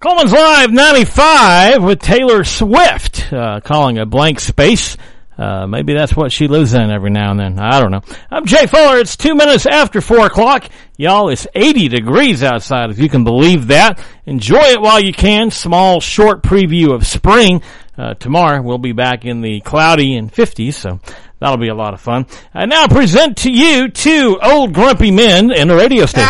[0.00, 4.96] Cullman's Live 95 with Taylor Swift, uh, calling a blank space.
[5.36, 7.58] Uh, maybe that's what she lives in every now and then.
[7.58, 8.02] I don't know.
[8.30, 9.00] I'm Jay Fuller.
[9.00, 10.68] It's two minutes after four o'clock.
[10.96, 13.98] Y'all, it's 80 degrees outside, if you can believe that.
[14.24, 15.50] Enjoy it while you can.
[15.50, 17.60] Small, short preview of spring.
[17.96, 21.00] Uh, tomorrow we'll be back in the cloudy and 50s, so
[21.40, 22.26] that'll be a lot of fun.
[22.54, 26.28] I now present to you two old grumpy men in a radio station.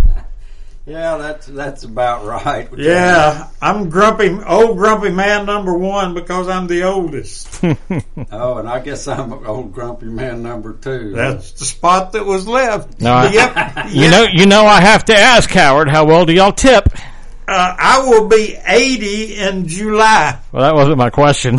[0.86, 2.68] Yeah, that's that's about right.
[2.78, 7.60] Yeah, I'm grumpy, old grumpy man number one because I'm the oldest.
[8.32, 11.12] Oh, and I guess I'm old grumpy man number two.
[11.12, 13.00] That's the spot that was left.
[13.00, 13.86] No, I- yep.
[13.90, 16.88] You know, you know, I have to ask Howard, how well do y'all tip?
[17.48, 20.38] Uh, I will be 80 in July.
[20.52, 21.58] Well, that wasn't my question.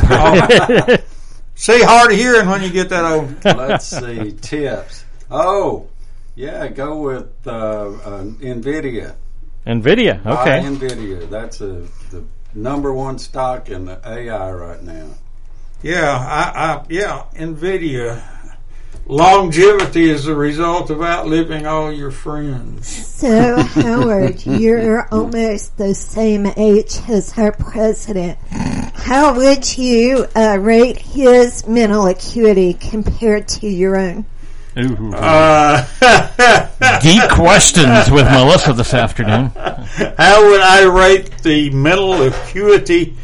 [1.56, 3.44] See, hard of hearing when you get that old.
[3.46, 5.06] Let's see tips.
[5.32, 5.88] Oh,
[6.38, 9.16] yeah, go with uh, uh, Nvidia.
[9.66, 10.68] Nvidia, Buy okay.
[10.68, 11.28] Nvidia.
[11.30, 15.10] That's a, the number one stock in the AI right now.
[15.82, 18.22] Yeah, I, I, yeah, NVIDIA.
[19.08, 22.88] Longevity is a result of outliving all your friends.
[22.88, 28.38] So, Howard, you're almost the same age as our president.
[28.50, 34.26] How would you uh, rate his mental acuity compared to your own?
[34.78, 35.84] Uh,
[37.02, 39.48] Deep questions with Melissa this afternoon.
[39.56, 43.16] how would I rate the mental acuity?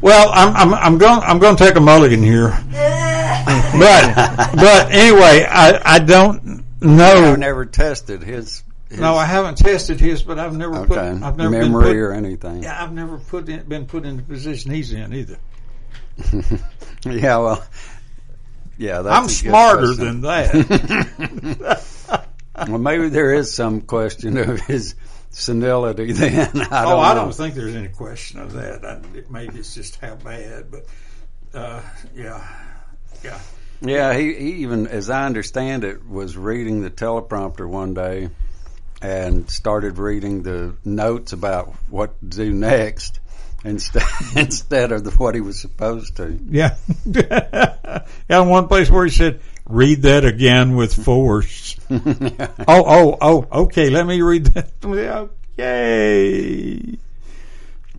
[0.00, 4.14] Well, I'm I'm I'm going I'm going to take a mulligan here, but
[4.56, 7.32] but anyway, I I don't know.
[7.32, 8.62] I've never tested his.
[8.88, 11.96] his No, I haven't tested his, but I've never put okay I've never memory put,
[11.96, 12.62] or anything.
[12.62, 15.38] Yeah, I've never put in, been put in the position he's in either.
[17.04, 17.64] Yeah, well,
[18.82, 19.02] yeah.
[19.02, 21.82] I'm smarter than that.
[22.68, 24.94] Well, maybe there is some question of his
[25.30, 26.12] senility.
[26.12, 27.22] Then I don't oh, I know.
[27.22, 28.84] don't think there's any question of that.
[28.84, 29.00] I,
[29.30, 30.84] maybe it's just how bad, but
[31.54, 31.80] uh,
[32.14, 32.46] yeah,
[33.24, 33.40] yeah.
[33.80, 38.28] Yeah, he, he even, as I understand it, was reading the teleprompter one day
[39.00, 43.18] and started reading the notes about what to do next
[43.64, 44.02] instead
[44.36, 46.38] instead of the, what he was supposed to.
[46.48, 46.76] Yeah.
[47.06, 51.76] yeah, one place where he said, read that again with force.
[51.90, 55.30] oh, oh, oh, okay, let me read that.
[55.56, 56.98] Yay.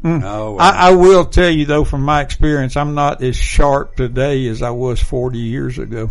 [0.03, 0.21] Mm.
[0.23, 0.59] Oh, well.
[0.59, 4.61] I, I will tell you though, from my experience, I'm not as sharp today as
[4.61, 6.09] I was 40 years ago.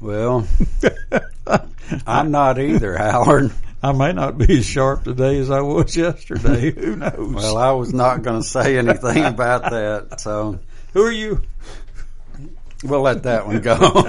[0.00, 0.48] well,
[2.06, 3.52] I'm not either, Howard.
[3.82, 6.70] I may not be as sharp today as I was yesterday.
[6.74, 7.34] Who knows?
[7.34, 10.58] Well, I was not going to say anything about that, so
[10.94, 11.42] Who are you?
[12.82, 14.04] we'll let that one go.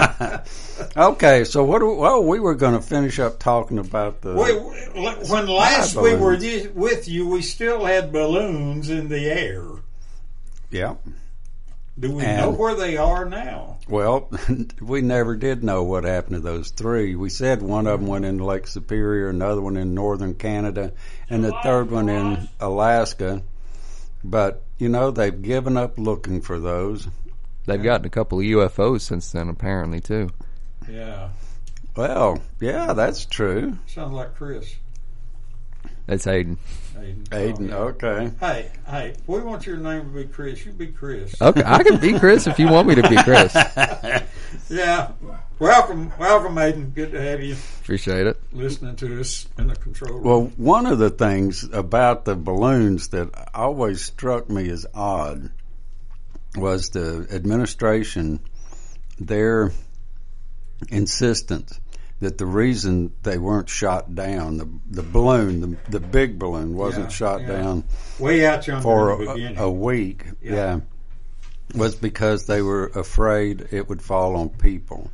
[1.12, 1.80] okay, so what?
[1.80, 4.34] Do, well, we were going to finish up talking about the.
[4.34, 6.66] Wait, when last we were balloons.
[6.68, 9.66] y- with you, we still had balloons in the air.
[10.72, 10.96] Yeah.
[11.98, 13.78] Do we And- know where they are now?
[13.88, 14.30] Well,
[14.82, 17.16] we never did know what happened to those three.
[17.16, 20.92] We said one of them went into Lake Superior, another one in northern Canada,
[21.30, 23.44] and the third one in Alaska.
[24.24, 27.08] But, you know, they've given up looking for those.
[27.66, 30.30] They've gotten a couple of UFOs since then, apparently too.
[30.90, 31.30] Yeah,
[31.96, 33.78] Well, yeah, that's true.
[33.88, 34.76] sounds like Chris.
[36.08, 36.58] That's Hayden.
[36.96, 37.24] Hayden.
[37.32, 38.32] Aiden, Oh, okay.
[38.40, 38.48] yeah.
[38.54, 40.64] Hey, hey, we want your name to be Chris.
[40.66, 41.40] You be Chris.
[41.42, 43.56] Okay, I can be Chris if you want me to be Chris.
[44.70, 45.12] Yeah.
[45.60, 46.94] Welcome, welcome, Aiden.
[46.94, 48.40] Good to have you Appreciate it.
[48.54, 50.24] listening to us in the control room.
[50.24, 55.52] Well, one of the things about the balloons that always struck me as odd
[56.56, 58.40] was the administration,
[59.20, 59.72] their
[60.90, 61.80] insistence
[62.22, 67.06] that the reason they weren't shot down, the the balloon, the, the big balloon, wasn't
[67.06, 67.48] Yeah, shot yeah.
[67.48, 67.84] down
[68.20, 70.24] Way out for a, a week.
[70.42, 70.54] Yeah.
[70.54, 70.80] yeah,
[71.76, 75.12] was because they were afraid it would fall on people.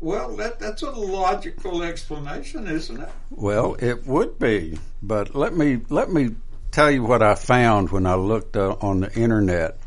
[0.00, 3.08] Well, that, that's a logical explanation, isn't it?
[3.30, 6.34] Well, it would be, but let me let me
[6.72, 9.78] tell you what I found when I looked uh, on the internet,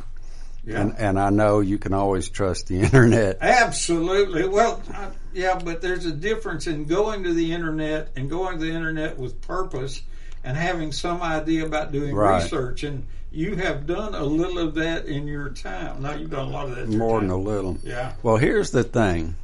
[0.66, 0.80] Yeah.
[0.82, 3.38] and and I know you can always trust the internet.
[3.42, 4.48] Absolutely.
[4.48, 8.66] Well, I, yeah, but there's a difference in going to the internet and going to
[8.66, 10.02] the internet with purpose
[10.44, 12.42] and having some idea about doing Right.
[12.42, 12.84] research.
[12.84, 16.02] And you have done a little of that in your time.
[16.02, 16.90] Now you've done a lot of that.
[16.90, 17.78] More than a little.
[17.84, 18.14] Yeah.
[18.24, 19.36] Well, here's the thing.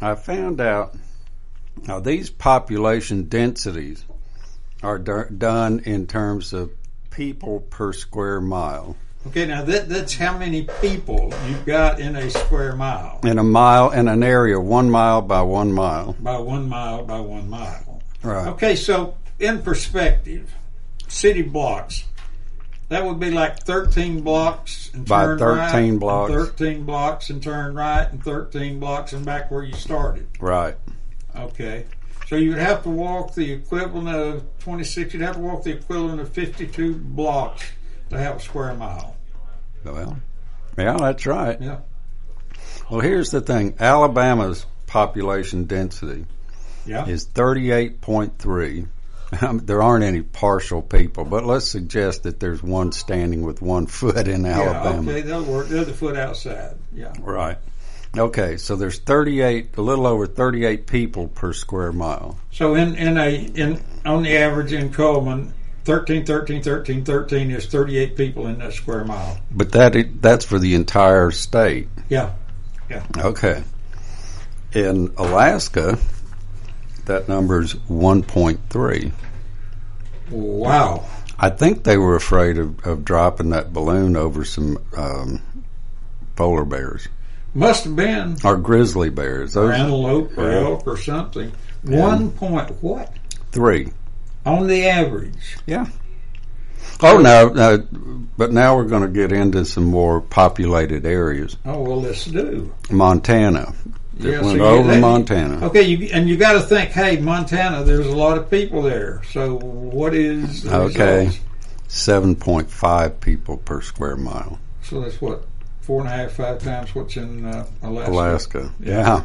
[0.00, 0.94] I found out
[1.86, 4.04] now these population densities
[4.82, 6.70] are d- done in terms of
[7.10, 8.96] people per square mile.
[9.26, 9.46] Okay.
[9.46, 13.90] Now that that's how many people you've got in a square mile In a mile,
[13.90, 16.14] in an area one mile by one mile.
[16.20, 18.02] by one mile by one mile.
[18.22, 18.48] Right.
[18.48, 18.76] Okay.
[18.76, 20.52] So in perspective,
[21.08, 22.04] city blocks.
[22.88, 26.32] That would be like 13 blocks and By turn 13 right, blocks.
[26.32, 30.28] 13 blocks and turn right, and 13 blocks and back where you started.
[30.38, 30.76] Right.
[31.34, 31.84] Okay.
[32.28, 35.72] So you would have to walk the equivalent of 26, you'd have to walk the
[35.72, 37.64] equivalent of 52 blocks
[38.10, 39.15] to have a square mile.
[39.92, 40.18] Well,
[40.78, 41.60] yeah, that's right.
[41.60, 41.78] Yeah.
[42.90, 46.26] Well, here's the thing Alabama's population density
[46.84, 47.06] Yeah.
[47.06, 48.86] is 38.3.
[49.42, 53.86] Um, there aren't any partial people, but let's suggest that there's one standing with one
[53.98, 55.02] foot in Alabama.
[55.10, 56.76] Yeah, okay, they'll work the other foot outside.
[56.94, 57.12] Yeah.
[57.20, 57.58] Right.
[58.16, 62.38] Okay, so there's 38, a little over 38 people per square mile.
[62.50, 65.52] So in, in a in on the average in Cullman,
[65.86, 69.38] 13, 13, 13, 13 is 38 people in that square mile.
[69.52, 71.86] But that that's for the entire state.
[72.08, 72.32] Yeah.
[72.90, 73.04] Yeah.
[73.16, 73.62] Okay.
[74.72, 75.96] In Alaska,
[77.06, 79.12] that number's 1.3.
[80.30, 81.04] Wow.
[81.38, 85.40] I think they were afraid of, of dropping that balloon over some um,
[86.34, 87.06] polar bears
[87.54, 89.56] Must have been or grizzly bears.
[89.56, 90.60] or Those antelope or Yeah.
[90.64, 91.52] elk or something.
[91.82, 93.12] One point what?
[93.52, 93.92] three.
[94.46, 95.58] On the average.
[95.66, 95.86] Yeah.
[97.02, 97.78] Oh no, no,
[98.38, 101.56] but now we're going to get into some more populated areas.
[101.66, 102.72] Oh well let's do.
[102.90, 103.74] Montana.
[104.18, 105.66] It Yeah, went so over that- Montana.
[105.66, 109.20] Okay, you, and you got to think, hey, Montana, there's a lot of people there.
[109.30, 111.30] So what is the Okay.
[111.88, 114.58] Seven point five people per square mile.
[114.82, 115.44] So that's what
[115.82, 118.10] four and a half, five times what's in uh, Alaska.
[118.12, 118.72] Alaska.
[118.80, 119.22] Yeah.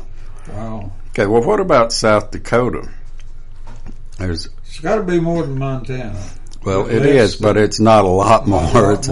[0.54, 1.26] Wow, Okay.
[1.28, 2.90] Well, what about South Dakota?
[4.22, 6.22] There's it's got to be more than Montana.
[6.64, 8.94] well, it is, but it's not a lot more.
[8.94, 9.10] It's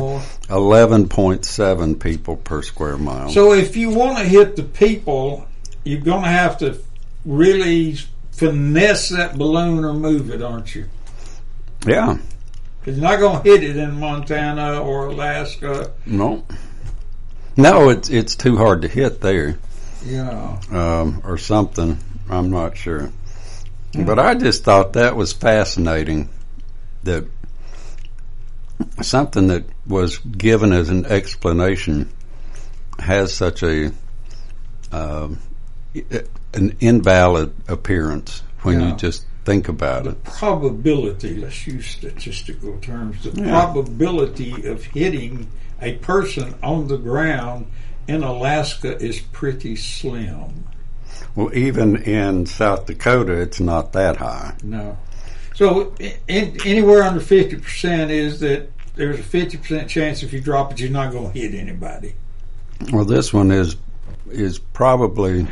[0.50, 3.30] eleven point seven people per square mile.
[3.30, 5.48] So if you want to hit the people,
[5.84, 6.80] you're going to have to
[7.26, 7.98] really
[8.32, 10.86] finesse that balloon or move it, aren't you?
[11.86, 12.18] yeah.
[12.86, 15.92] 'Cause you're not going to hit it in Montana or Alaska.
[16.06, 16.46] No.
[17.58, 19.60] No, it's it's too hard to hit there.
[20.06, 20.58] Yeah.
[20.72, 21.98] um, or something.
[22.30, 23.12] I'm not sure.
[23.94, 26.30] But I just thought that was fascinating
[27.04, 27.26] that
[29.02, 32.10] something that was given as an explanation
[33.00, 33.92] has such a
[34.92, 35.40] um,
[35.96, 36.24] i-
[36.56, 38.90] an invalid appearance when Yeah.
[38.90, 40.24] you just think about it.
[40.24, 40.38] The it.
[40.38, 43.50] probability, let's use statistical terms, the Yeah.
[43.50, 45.48] probability of hitting
[45.82, 47.68] a person on the ground
[48.08, 50.64] in Alaska is pretty slim.
[51.36, 54.56] Well, even in South Dakota, it's not that high.
[54.64, 54.98] No.
[55.56, 55.94] So
[56.28, 60.90] in, anywhere under 50% is that there's a 50% chance if you drop it, you're
[60.90, 62.16] not going to hit anybody.
[62.92, 63.76] Well, this one is
[64.32, 65.48] is probably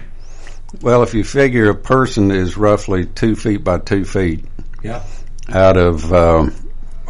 [0.82, 4.46] well, if you figure a person is roughly two feet by two feet,
[4.84, 5.04] Yeah.
[5.50, 6.54] out of um,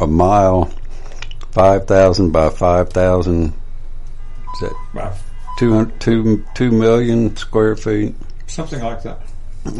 [0.00, 0.72] a mile,
[1.50, 3.52] five thousand by five thousand.
[4.54, 5.12] Is that By
[5.58, 8.14] two two two million square feet?
[8.48, 9.20] Something like that.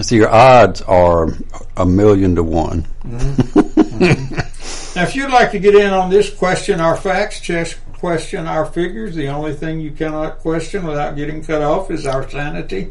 [0.02, 1.28] So your odds are
[1.76, 2.86] a million to one.
[3.02, 4.38] Mm-hmm.
[4.98, 8.66] Now, if you'd like to get in on this question our facts, chess question our
[8.66, 12.90] figures, the only thing you cannot question without getting cut off is our sanity.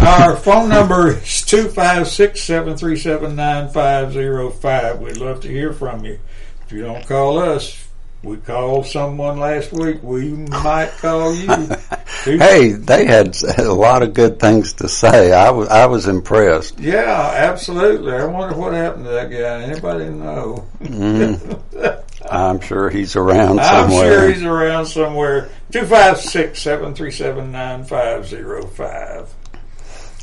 [0.00, 5.00] Our phone number is 256 737 9505.
[5.00, 6.18] We'd love to hear from you.
[6.64, 7.87] If you don't call us,
[8.22, 10.02] we called someone last week.
[10.02, 11.48] We might call you.
[12.24, 15.32] Hey, they had a lot of good things to say.
[15.32, 16.78] I was I was impressed.
[16.78, 18.12] Yeah, absolutely.
[18.12, 19.62] I wonder what happened to that guy.
[19.62, 20.66] Anybody know?
[20.80, 22.26] Mm-hmm.
[22.30, 24.12] I'm sure he's around somewhere.
[24.18, 25.48] I'm sure he's around somewhere.
[25.70, 29.34] 256 737 9505.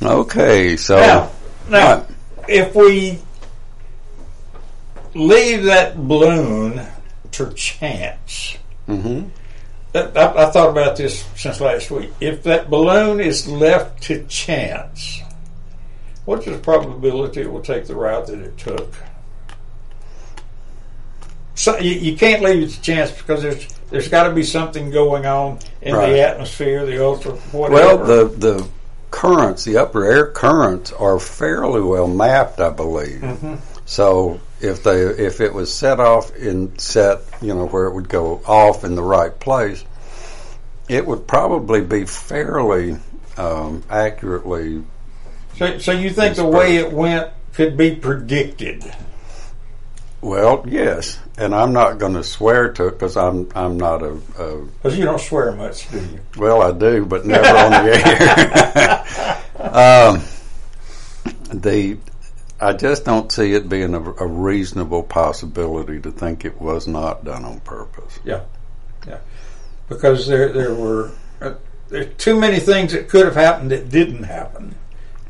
[0.03, 1.31] okay, so Now,
[1.69, 2.07] now
[2.47, 3.19] if we
[5.15, 6.85] leave that balloon
[7.37, 9.29] to chance, Mhm.
[9.93, 12.11] that, I, I thought about this since last week.
[12.19, 15.21] If that balloon is left to chance,
[16.25, 18.93] what's the probability it will take the route that it took?
[21.55, 24.89] So you, you can't leave it to chance because there's there's got to be something
[24.89, 26.11] going on in Right.
[26.11, 28.67] the atmosphere, the ultra Well, the the
[29.11, 33.21] currents, the upper air currents, are fairly well mapped, I believe.
[33.21, 33.55] Mm-hmm.
[33.85, 38.09] So if they if it was set off in set, you know, where it would
[38.09, 39.83] go off in the right place,
[40.87, 42.97] it would probably be fairly
[43.37, 44.83] um, accurately.
[45.57, 48.83] so, so you think the way it went could be predicted?
[50.21, 54.13] Well, yes, and I'm not going to swear to it because I'm I'm not a,
[54.39, 56.19] a Because you don't swear much, do you?
[56.37, 57.91] Well, I do, but never on the
[58.73, 59.45] air.
[59.59, 60.23] um,
[61.53, 61.97] the
[62.59, 67.25] I just don't see it being a, a reasonable possibility to think it was not
[67.25, 68.19] done on purpose.
[68.23, 68.41] Yeah,
[69.07, 69.19] yeah,
[69.89, 71.55] because there there were uh,
[71.89, 74.73] there's too many things that could have happened that didn't happen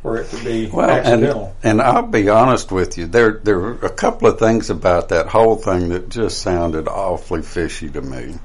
[0.03, 1.55] for it to be Well, and, accidental.
[1.63, 5.25] and I'll be honest with you, there there were a couple of things about that
[5.27, 8.35] whole thing that just sounded awfully fishy to me.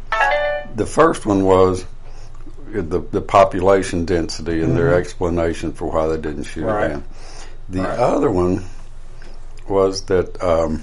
[0.74, 1.84] The first one was
[2.72, 6.68] the the population density and their explanation for why they didn't shoot Mm-hmm.
[6.70, 6.86] Right.
[6.86, 7.04] it down.
[7.70, 7.98] The Right.
[7.98, 8.64] other one
[9.68, 10.82] was that um,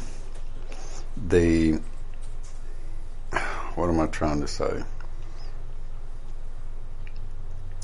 [1.27, 1.79] the
[3.75, 4.84] what am I trying to say?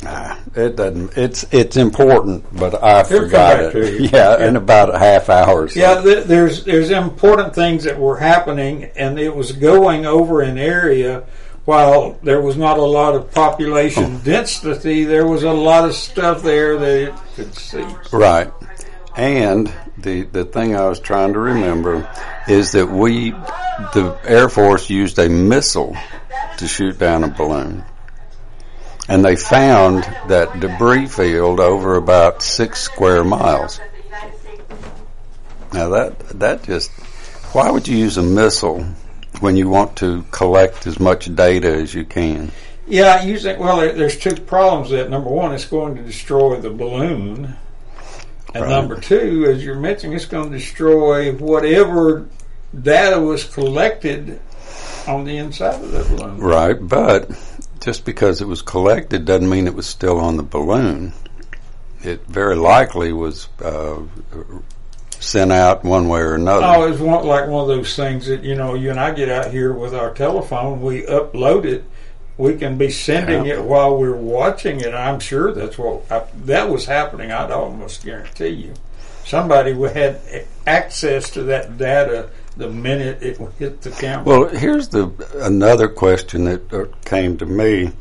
[0.05, 1.17] Ah, it doesn't.
[1.17, 4.01] It's it's important, but I It'll forgot it.
[4.01, 4.09] you.
[4.11, 5.67] Yeah, in about a half hour.
[5.69, 5.79] So.
[5.79, 10.57] Yeah, th- there's there's important things that were happening, and it was going over an
[10.57, 11.23] area.
[11.65, 16.43] While there was not a lot of population density, there was a lot of stuff
[16.43, 17.85] there that it could see.
[18.11, 18.51] Right.
[19.15, 22.09] And the the thing I was trying to remember
[22.47, 25.95] is that we, the Air Force, used a missile
[26.57, 27.83] to shoot down a balloon,
[29.07, 33.79] and they found that debris field over about six square miles.
[35.73, 36.91] Now that that just
[37.53, 38.83] why would you use a missile
[39.39, 42.51] when you want to collect as much data as you can?
[42.87, 44.89] Yeah, using well, there's two problems.
[44.89, 47.55] That number one, it's going to destroy the balloon,
[48.53, 48.69] and Right.
[48.69, 52.25] number two, as you're mentioning, it's going to destroy whatever
[52.79, 54.39] data was collected
[55.07, 56.37] on the inside of the balloon.
[56.37, 57.29] Right, but
[57.81, 61.13] just because it was collected doesn't mean it was still on the balloon.
[62.01, 63.99] It very likely was uh,
[65.19, 66.65] sent out one way or another.
[66.65, 69.29] Oh, it's one, like one of those things that you know, you and I get
[69.29, 71.85] out here with our telephone, we upload it.
[72.37, 73.55] We can be sending Yeah.
[73.55, 74.93] it while we're watching it.
[74.93, 77.31] I'm sure that's what I, that was happening.
[77.31, 78.73] I'd almost guarantee you,
[79.25, 80.19] somebody had
[80.65, 84.23] access to that data the minute it hit the camera.
[84.25, 85.11] Well, here's the
[85.41, 87.91] another question that uh, came to me.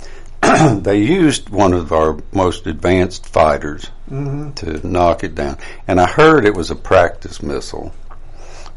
[0.80, 5.56] they used one of our most advanced fighters to knock it down,
[5.88, 7.94] and I heard it was a practice missile.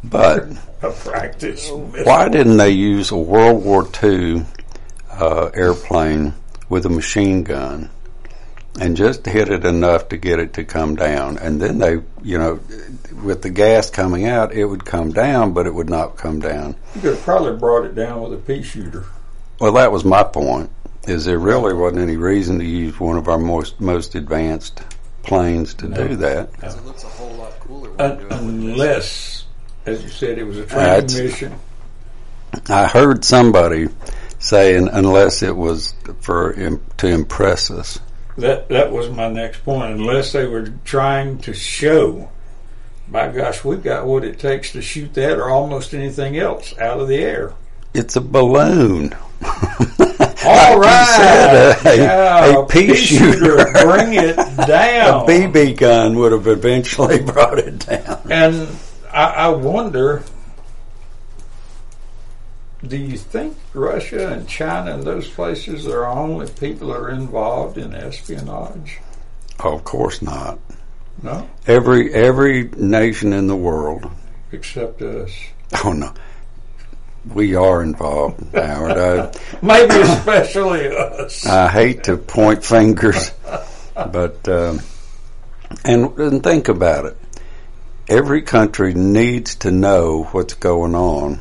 [0.03, 0.47] But
[0.81, 1.63] a practice.
[1.71, 1.87] Missile.
[2.03, 4.45] why didn't they use a World War II
[5.19, 6.33] uh, airplane
[6.69, 7.89] with a machine gun
[8.79, 11.37] and just hit it enough to get it to come down?
[11.37, 12.59] And then they, you know,
[13.23, 16.75] with the gas coming out, it would come down, but it would not come down.
[16.95, 19.05] You could have probably brought it down with a pea shooter.
[19.59, 20.69] Well, that was my point.
[21.07, 24.81] Is there really wasn't any reason to use one of our most most advanced
[25.23, 26.49] planes to do that?
[26.63, 28.71] It looks a whole lot cooler Un- you're doing it with this.
[28.73, 29.45] unless,
[29.85, 31.53] as you said, it was a That's- training mission.
[32.69, 33.87] I heard somebody
[34.45, 36.53] saying unless it was for
[36.97, 37.99] to impress us.
[38.37, 39.93] That that was my next point.
[39.99, 42.29] Unless they were trying to show,
[43.07, 46.99] my gosh, we've got what it takes to shoot that or almost anything else out
[46.99, 47.53] of the air.
[47.93, 49.13] It's a balloon.
[50.47, 53.55] All Like you said, a- yeah, a pea shooter.
[53.83, 54.35] bring it
[54.67, 55.23] down.
[55.23, 55.25] A.
[55.27, 58.19] BB gun would have eventually brought it down.
[58.29, 58.67] And
[59.11, 60.23] I, I wonder,
[62.87, 67.77] do you think Russia and China and those places are only people that are involved
[67.77, 68.99] in espionage?
[69.63, 70.59] Oh, of course not.
[71.23, 74.09] No, Every every nation in the world.
[74.51, 75.31] except us.
[75.83, 76.13] Oh no.
[77.33, 78.91] We are involved, Howard.
[78.91, 81.45] I, Maybe especially us.
[81.47, 83.31] I hate to point fingers,
[83.95, 84.81] but um,
[85.83, 87.17] and and think about it.
[88.07, 91.39] Every country needs to know what's going on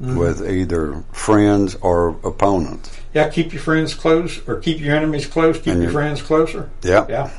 [0.00, 2.90] with either friends or opponents.
[3.14, 5.56] Yeah, keep your friends close, or keep your enemies close.
[5.56, 6.68] Keep your your- friends closer.
[6.82, 7.30] Yeah, Yeah,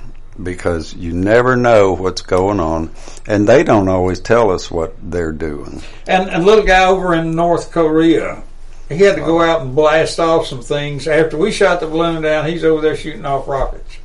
[0.41, 2.89] because you never know what's going on,
[3.27, 5.81] and they don't always tell us what they're doing.
[6.07, 8.41] and and little guy over in North Korea,
[8.89, 12.23] he had to go out and blast off some things after we shot the balloon
[12.23, 12.47] down.
[12.47, 13.97] He's over there shooting off rockets.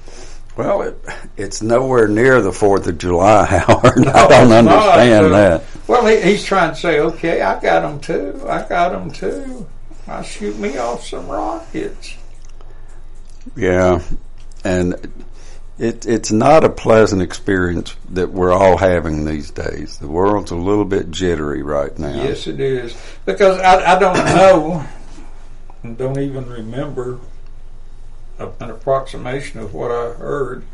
[0.57, 0.99] Well, it,
[1.37, 4.07] it's nowhere near the Fourth of July, Howard.
[4.07, 4.67] I don't not.
[4.69, 5.65] understand Uh, that.
[5.89, 8.45] Well, he, he's trying to say, okay, I got them too.
[8.49, 9.67] I got them too.
[10.07, 12.17] I shoot me off some rockets.
[13.57, 14.03] Yeah,
[14.65, 14.95] and
[15.79, 19.99] it it's not a pleasant experience that we're all having these days.
[19.99, 22.15] The world's a little bit jittery right now.
[22.23, 22.95] Yes, it is
[23.25, 24.85] because I, I don't know
[25.83, 27.19] and don't even remember
[28.39, 30.65] an approximation of what I heard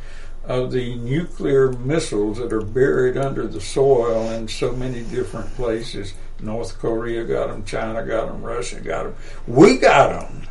[0.44, 6.14] of the nuclear missiles that are buried under the soil in so many different places.
[6.40, 9.14] North Korea got them, China got them, Russia got them.
[9.46, 10.48] We got them.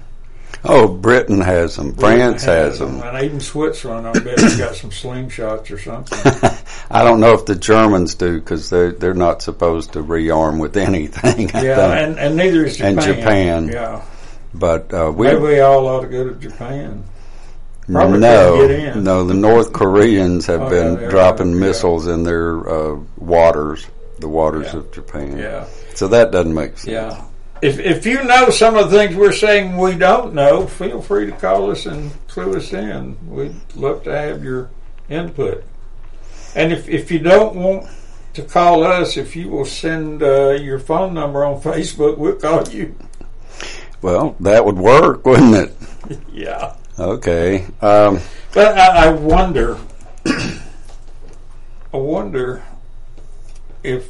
[0.64, 1.94] Oh, Britain has them.
[1.94, 3.02] France has them.
[3.02, 4.08] and even Switzerland.
[4.08, 6.18] I bet has got some slingshots or something.
[6.92, 10.76] I don't know if the Germans do because they're they're not supposed to rearm with
[10.78, 11.52] anything.
[11.54, 12.98] I Yeah, and, and neither is Japan.
[12.98, 13.68] And Japan.
[13.70, 14.06] Yeah.
[14.60, 17.04] But uh, we Maybe we all ought to go to Japan.
[17.92, 19.04] probably no get in.
[19.04, 21.68] no the North Koreans have Oh, been yeah, dropping right, yeah.
[21.68, 23.88] missiles in their uh, waters,
[24.20, 24.80] the waters Yeah.
[24.80, 25.38] of Japan.
[25.38, 25.66] Yeah.
[25.96, 26.88] So that doesn't make sense.
[26.88, 27.24] Yeah.
[27.62, 31.26] If, if you know some of the things we're saying we don't know, feel free
[31.26, 33.18] to call us and clue us in.
[33.28, 34.70] We'd love to have your
[35.10, 35.64] input.
[36.56, 37.88] And if, if you don't want
[38.36, 42.68] to call us, if you will send uh, your phone number on Facebook, we'll call
[42.70, 42.94] you.
[44.02, 45.74] Well, that would work, wouldn't it?
[46.32, 46.76] Yeah.
[46.98, 47.66] Okay.
[47.82, 48.22] Um,
[48.54, 49.78] But I, I wonder,
[50.26, 52.64] I wonder
[53.84, 54.08] if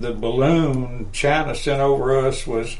[0.00, 2.76] the balloon China sent over us was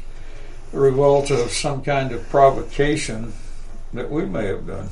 [0.71, 3.33] the result of some kind of provocation
[3.93, 4.89] that we may have done.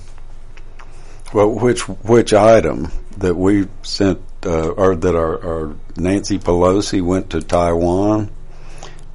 [1.33, 7.31] well, which which item that we sent, uh, or that our, our Nancy Pelosi went
[7.31, 8.29] to Taiwan?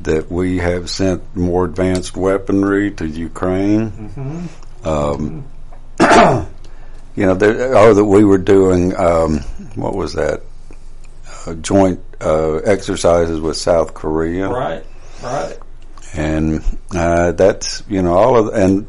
[0.02, 4.48] That we have sent more advanced weaponry to Ukraine.
[4.84, 5.46] Um,
[7.16, 9.38] you know, there, or that we were doing um,
[9.74, 10.42] what was that?
[11.46, 14.48] Uh, joint uh, exercises with South Korea.
[14.48, 14.84] Right,
[15.22, 15.58] right.
[16.14, 16.62] and
[16.94, 18.86] uh, that's you know all of and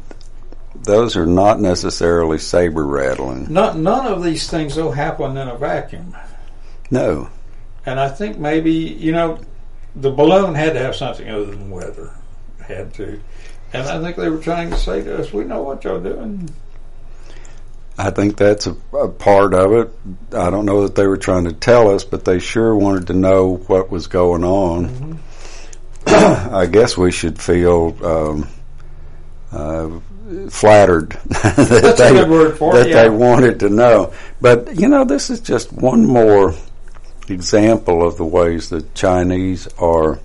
[0.74, 3.52] those are not necessarily saber rattling.
[3.52, 6.16] None, none of these things will happen in a vacuum,
[6.90, 7.28] No,
[7.84, 9.40] and I think maybe you know
[10.00, 12.14] the balloon had to have something other than weather,
[12.60, 13.20] had to,
[13.72, 16.50] and I think they were trying to say to us, "We know what y'all doing."
[18.00, 19.90] I think that's a, a part of it.
[20.32, 23.14] I don't know that they were trying to tell us, but they sure wanted to
[23.14, 25.18] know what was going on.
[26.06, 28.48] I guess we should feel um,
[29.50, 29.98] uh,
[30.48, 33.02] flattered that they for it, that yeah.
[33.02, 34.12] they wanted to know.
[34.40, 36.54] But you know, this is just one more
[37.30, 40.18] example of the ways the Chinese are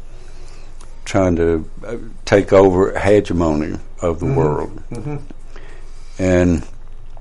[1.05, 4.27] trying to uh, take over hegemony of Mm-hmm.
[4.29, 5.23] the world,
[6.19, 6.65] and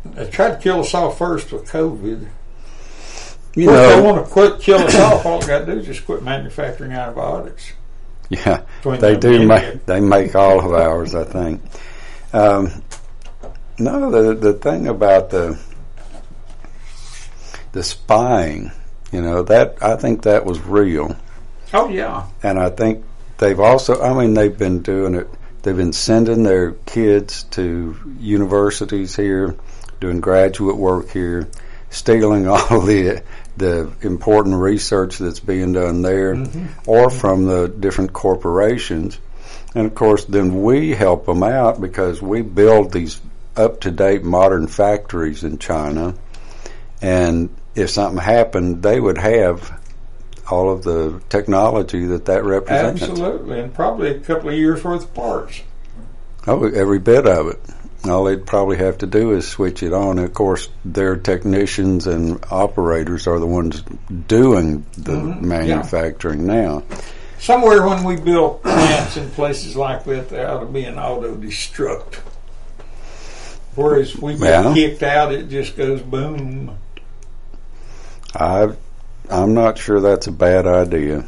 [0.05, 2.27] They tried to kill us all first with COVID.
[3.55, 5.79] you Well, if they want to quit kill us off, all they got to do
[5.81, 7.73] is just quit manufacturing antibiotics.
[8.31, 11.61] yeah, they do make they make all of ours, I think.
[12.33, 12.83] Um,
[13.79, 15.59] no, the the thing about the
[17.73, 18.71] the spying,
[19.13, 21.17] you know, that I think that was real.
[21.73, 23.05] Oh yeah, and I think
[23.39, 24.01] they've also.
[24.03, 25.29] I mean, they've been doing it.
[25.63, 29.55] They've been sending their kids to universities here,
[30.01, 31.49] doing graduate work here,
[31.91, 33.23] stealing all the
[33.57, 36.91] the important research that's being done there, mm-hmm.
[36.91, 39.19] or from the different corporations.
[39.75, 43.21] And of course, then we help them out because we build these
[43.57, 46.15] up to date modern factories in China.
[47.01, 49.81] And if something happened, they would have
[50.51, 53.03] all of the technology that that represents.
[53.03, 55.63] absolutely, and probably a couple of years worth of parts.
[56.47, 57.61] Oh, every bit of it.
[58.05, 60.19] All they'd probably have to do is switch it on.
[60.19, 63.83] Of course, their technicians and operators are the ones
[64.27, 65.49] doing the mm-hmm.
[65.49, 66.83] manufacturing now.
[67.39, 71.37] Somewhere when we build plants in places like that, there ought to be an auto
[71.37, 72.17] destruct.
[73.77, 74.75] Whereas we get Yeah.
[74.75, 76.77] kicked out, it just goes boom.
[78.35, 78.69] I,
[79.31, 81.25] I'm not sure that's a bad idea.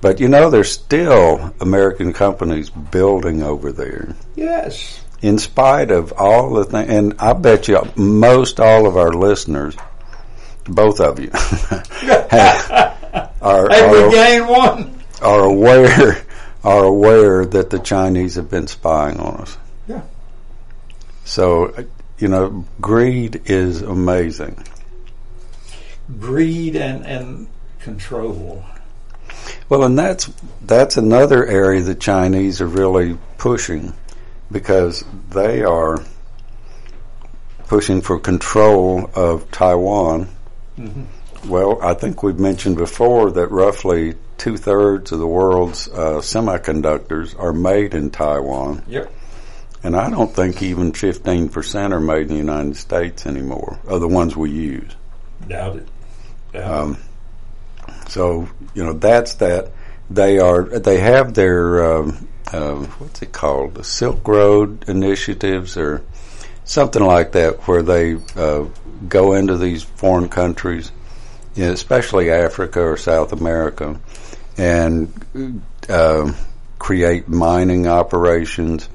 [0.00, 4.14] But you know, there's still American companies building over there.
[4.36, 5.02] Yes.
[5.22, 9.74] in spite of all the things, and I bet you most all of our listeners,
[10.64, 11.30] both of you,
[12.30, 12.70] have,
[13.40, 15.02] are, are, gained one.
[15.22, 16.26] are aware
[16.66, 19.56] are aware that the Chinese have been spying on us.
[19.86, 20.02] Yeah.
[21.24, 21.86] So,
[22.18, 24.64] you know, greed is amazing.
[26.20, 27.48] Greed and, and
[27.80, 28.64] control.
[29.68, 30.30] Well, and that's
[30.62, 33.92] that's another area the Chinese are really pushing
[34.50, 36.04] because they are
[37.66, 40.28] pushing for control of Taiwan.
[41.46, 47.38] Well, I think we've mentioned before that roughly two thirds of the world's uh, semiconductors
[47.38, 49.12] are made in Taiwan, Yep.
[49.82, 54.00] and I don't think even fifteen percent are made in the United States anymore of
[54.00, 54.92] the ones we use.
[55.48, 55.88] Doubt it.
[56.56, 56.98] Um,
[58.08, 59.72] so you know that's that.
[60.08, 66.02] They are they have their um, uh, what's it called the Silk Road initiatives or
[66.64, 68.66] something like that, where they uh,
[69.08, 70.92] go into these foreign countries,
[71.54, 73.98] you know, especially Africa or South America,
[74.56, 76.32] and uh,
[76.78, 78.88] create mining operations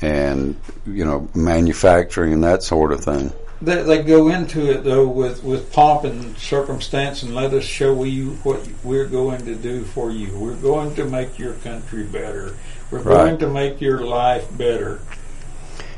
[0.00, 3.32] and you know manufacturing and that sort of thing.
[3.62, 8.04] They, they go into it though with, with pomp and circumstance and let us show
[8.04, 10.36] you what we're going to do for you.
[10.38, 12.54] We're going to make your country better.
[12.90, 13.14] We're Right.
[13.26, 15.00] going to make your life better.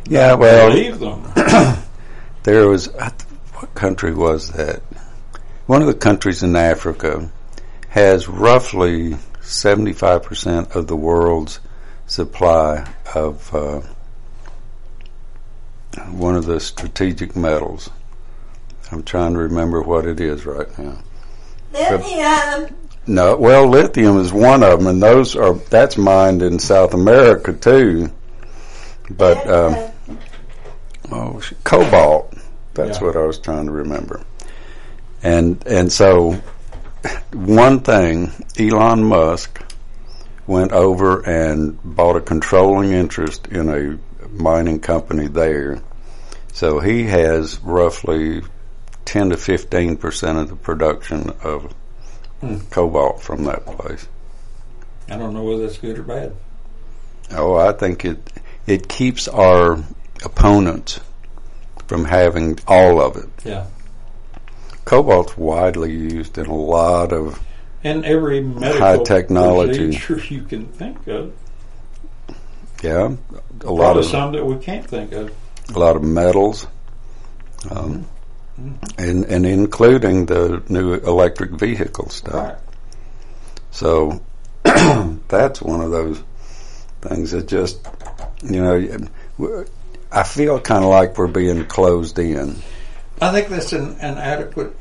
[0.08, 1.30] Yeah, well, Believe them.
[2.44, 2.86] there was
[3.54, 4.82] what country was that?
[5.66, 7.28] One of the countries in Africa
[7.90, 11.60] has roughly seventy-five percent of the world's
[12.06, 13.80] supply of uh,
[16.12, 17.90] one of the strategic metals.
[18.90, 20.98] I'm trying to remember what it is right now.
[21.72, 22.74] Lithium.
[23.06, 27.52] No, well, lithium is one of them, and those are that's mined in South America
[27.52, 28.10] too.
[29.10, 29.90] But um,
[31.10, 32.34] oh, cobalt.
[32.74, 33.06] That's Yeah.
[33.06, 34.22] what I was trying to remember.
[35.22, 36.40] And and so
[37.32, 39.60] one thing, Elon Musk
[40.46, 43.98] went over and bought a controlling interest in a
[44.30, 45.80] mining company there.
[46.58, 48.42] So he has roughly
[49.04, 51.72] ten to fifteen percent of the production of
[52.70, 54.08] cobalt from that place.
[55.08, 56.34] I don't know whether that's good or bad.
[57.30, 58.18] Oh, I think it
[58.66, 59.78] it keeps our
[60.24, 60.98] opponents
[61.86, 63.28] from having all of it.
[63.44, 63.66] Yeah.
[64.84, 67.40] Cobalt's widely used in a lot of
[67.84, 69.96] And every medical High technology.
[69.96, 71.32] procedure you can think of.
[72.82, 73.14] yeah,
[73.60, 75.30] a lot of some that we can't think of.
[75.74, 76.66] A lot of metals,
[77.70, 78.06] um,
[78.96, 82.34] and and including the new electric vehicle stuff.
[82.34, 82.56] Right.
[83.70, 84.22] So
[85.28, 86.22] that's one of those
[87.00, 87.86] things that just
[88.42, 89.64] you know
[90.10, 92.56] I feel kind of like we're being closed in.
[93.20, 94.76] I think that's an, an adequate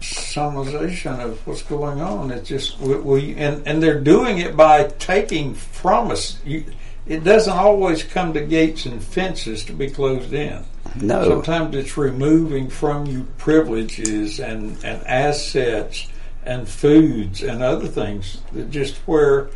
[0.00, 2.30] summarization of what's going on.
[2.30, 6.38] It's just we, we and and they're doing it by taking from us.
[6.44, 6.64] You,
[7.06, 10.64] it doesn't always come to gates and fences to be closed in.
[11.00, 16.08] No, Sometimes it's removing from you privileges and, and assets
[16.44, 19.48] and foods and other things that just where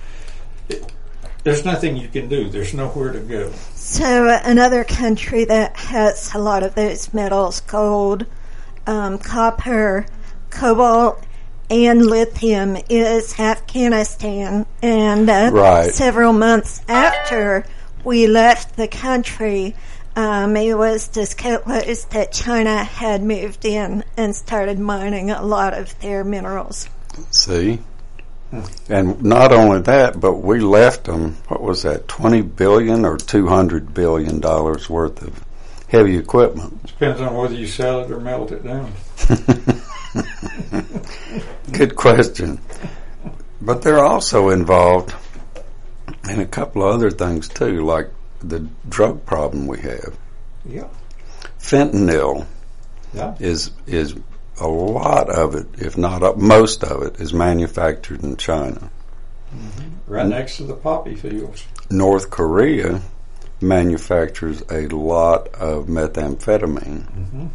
[0.68, 0.92] it,
[1.44, 2.48] there's nothing you can do.
[2.48, 3.52] There's nowhere to go.
[3.74, 8.26] So another country that has a lot of those metals, gold,
[8.86, 10.06] um, copper,
[10.50, 11.22] cobalt,
[11.70, 14.66] and lithium is Afghanistan.
[14.82, 15.92] And uh, Right.
[15.92, 17.64] several months after
[18.04, 19.74] we left the country,
[20.14, 25.98] um, it was disclosed that China had moved in and started mining a lot of
[26.00, 26.88] their minerals.
[27.30, 27.80] See?
[28.88, 33.92] And not only that, but we left them, what was that, 20 billion or 200
[33.92, 35.44] billion dollars worth of
[35.88, 36.86] heavy equipment.
[36.86, 38.92] Depends on whether you sell it or melt it down.
[41.72, 42.60] Good question.
[43.60, 45.14] But they're also involved
[46.28, 50.16] in a couple of other things too, like the drug problem we have.
[50.64, 50.88] Yeah.
[51.58, 52.46] Fentanyl
[53.14, 53.34] Yeah.
[53.40, 54.14] is is
[54.60, 58.90] a lot of it, if not uh, most of it, is manufactured in China.
[60.06, 61.66] Right next to the poppy fields.
[61.90, 63.00] North Korea
[63.60, 67.48] manufactures a lot of methamphetamine.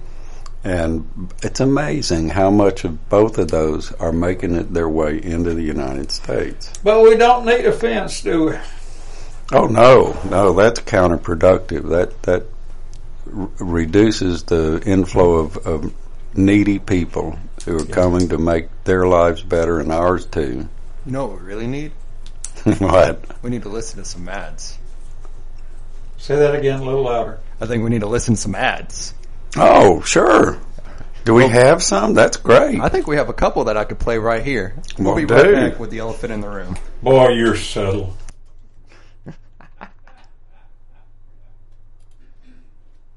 [0.64, 5.54] And it's amazing how much of both of those are making it their way into
[5.56, 6.72] the United States.
[6.84, 8.58] But we don't need a fence, do we?
[9.52, 11.90] Oh no, no, that's counterproductive.
[11.90, 12.46] That that
[13.36, 15.94] r- reduces the inflow of, of
[16.36, 20.70] needy people who are coming to make their lives better and ours too.
[21.06, 21.92] You know what we really need?
[22.78, 23.44] what?
[23.44, 24.78] We need to listen to some ads.
[26.18, 27.40] Say that again a little louder.
[27.60, 29.14] I think we need to listen to some ads.
[29.58, 30.58] Oh, sure.
[31.26, 32.14] Do we have some?
[32.14, 32.80] That's great.
[32.80, 34.76] I think we have a couple that I could play right here.
[34.98, 36.76] We'll Well, be right back with the elephant in the room.
[37.04, 38.16] Boy, you're subtle.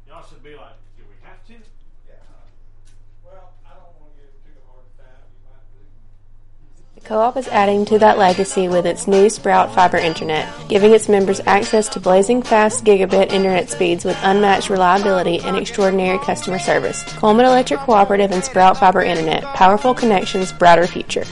[0.07, 1.55] Y'all should be like, do we have to?
[3.25, 5.25] Well, I don't want to give too hard a time.
[5.33, 5.65] You might
[6.94, 11.09] The co-op is adding to that legacy with its new Sprout Fiber Internet, giving its
[11.09, 17.03] members access to blazing fast gigabit internet speeds with unmatched reliability and extraordinary customer service.
[17.19, 21.25] Cullman Electric Cooperative and Sprout Fiber Internet, powerful connections, brighter future.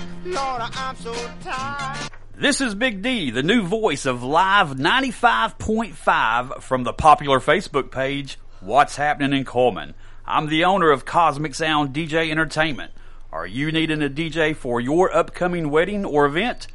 [2.37, 8.39] This is Big D, the new voice of Live 95.5 from the popular Facebook page,
[8.61, 9.95] What's Happening in Cullman.
[10.27, 12.93] I'm the owner of Cosmic Sound DJ Entertainment.
[13.33, 16.67] Are you needing a DJ for your upcoming wedding or event?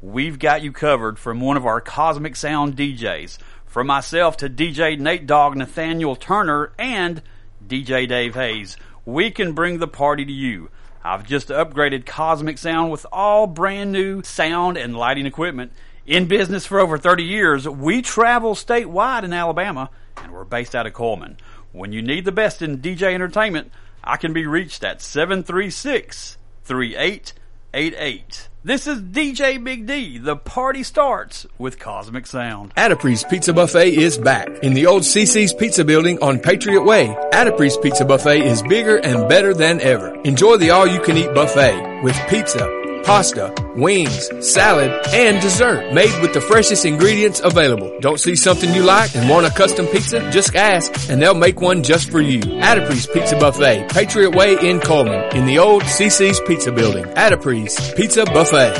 [0.00, 3.36] We've got you covered from one of our Cosmic Sound DJs.
[3.66, 7.20] From myself to DJ Nate Dogg Nathaniel Turner and
[7.68, 10.70] DJ Dave Hayes, we can bring the party to you.
[11.04, 15.70] I've just upgraded Cosmic Sound with all brand new sound and lighting equipment.
[16.06, 20.86] In business for over 30 years, we travel statewide in Alabama, and we're based out
[20.86, 21.36] of Cullman.
[21.72, 23.70] When you need the best in DJ entertainment,
[24.06, 28.48] I can be reached at 736 3888.
[28.62, 30.18] This is DJ Big D.
[30.18, 32.72] The party starts with Cosmic Sound.
[32.76, 37.16] Addipri's Pizza Buffet is back in the old CiCi's Pizza Building on Patriot Way.
[37.32, 40.14] Addipri's Pizza Buffet is bigger and better than ever.
[40.22, 42.64] Enjoy the all-you-can-eat buffet with pizza,
[43.06, 47.96] pasta, wings, salad, and dessert made with the freshest ingredients available.
[48.00, 50.28] Don't see something you like and want a custom pizza?
[50.32, 52.40] Just ask and they'll make one just for you.
[52.40, 57.04] Addipri's Pizza Buffet, Patriot Way in Cullman in the old CiCi's Pizza Building.
[57.14, 58.74] Addipri's Pizza Buffet.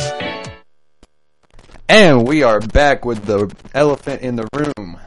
[1.88, 4.98] And we are back with the elephant in the room.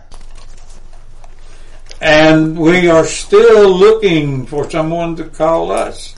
[2.00, 6.16] And we are still looking for someone to call us.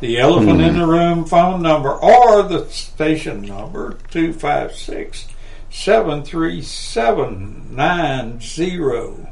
[0.00, 0.80] The elephant in hmm.
[0.80, 5.28] the room phone number or the station number 256
[5.70, 9.26] 737 90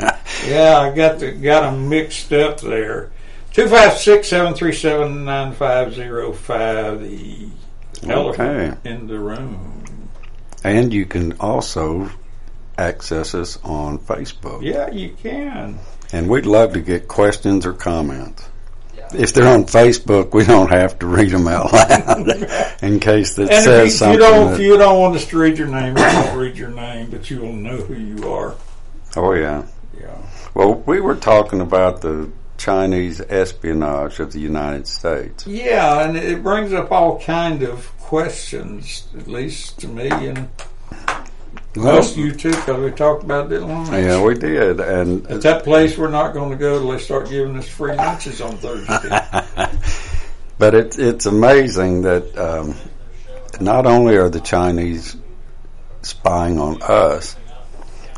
[0.46, 3.10] Yeah, I got the, got them mixed up there.
[3.52, 7.02] 256 737 9505.
[7.02, 7.48] The
[8.08, 9.84] elephant in the room.
[10.64, 12.10] And you can also
[12.80, 14.62] access us on Facebook.
[14.62, 15.78] Yeah, you can.
[16.12, 18.48] And we'd love to get questions or comments.
[19.12, 22.28] If they're on Facebook, we don't have to read them out loud
[22.82, 24.14] in case that And says if you, something.
[24.14, 26.56] you don't, that- if you don't want us to read your name, we won't read
[26.56, 28.54] your name, but you will know who you are.
[29.16, 29.64] oh yeah.
[30.00, 30.16] Yeah.
[30.54, 35.44] Well, we were talking about the Chinese espionage of the United States.
[35.46, 40.48] Yeah, and it brings up all kind of questions, at least to me, and
[41.76, 43.92] most of you too, because we talked about it long.
[43.92, 47.28] yeah, we did, and At that place, we're not going to go till they start
[47.28, 49.68] giving us free lunches on Thursday.
[50.60, 52.74] But it's it's amazing that um,
[53.62, 55.16] not only are the Chinese
[56.02, 57.34] spying on us,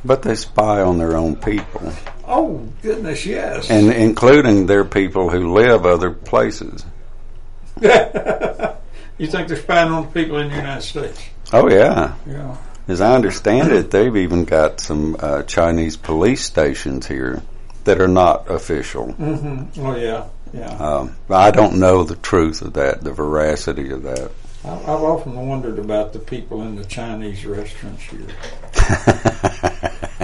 [0.04, 1.92] but they spy on their own people,
[2.26, 3.70] oh goodness, yes.
[3.70, 6.84] and including their people who live other places.
[7.80, 11.22] you think they're spying on people in the United States?
[11.52, 12.56] Oh yeah, Yeah.
[12.88, 17.42] As I understand it, they've even got some uh, Chinese police stations here
[17.84, 19.12] that are not official.
[19.12, 20.68] hmm Oh yeah, yeah.
[20.76, 24.30] Um, I don't know the truth of that, the veracity of that.
[24.64, 28.26] I- I've often wondered about the people in the Chinese restaurants here.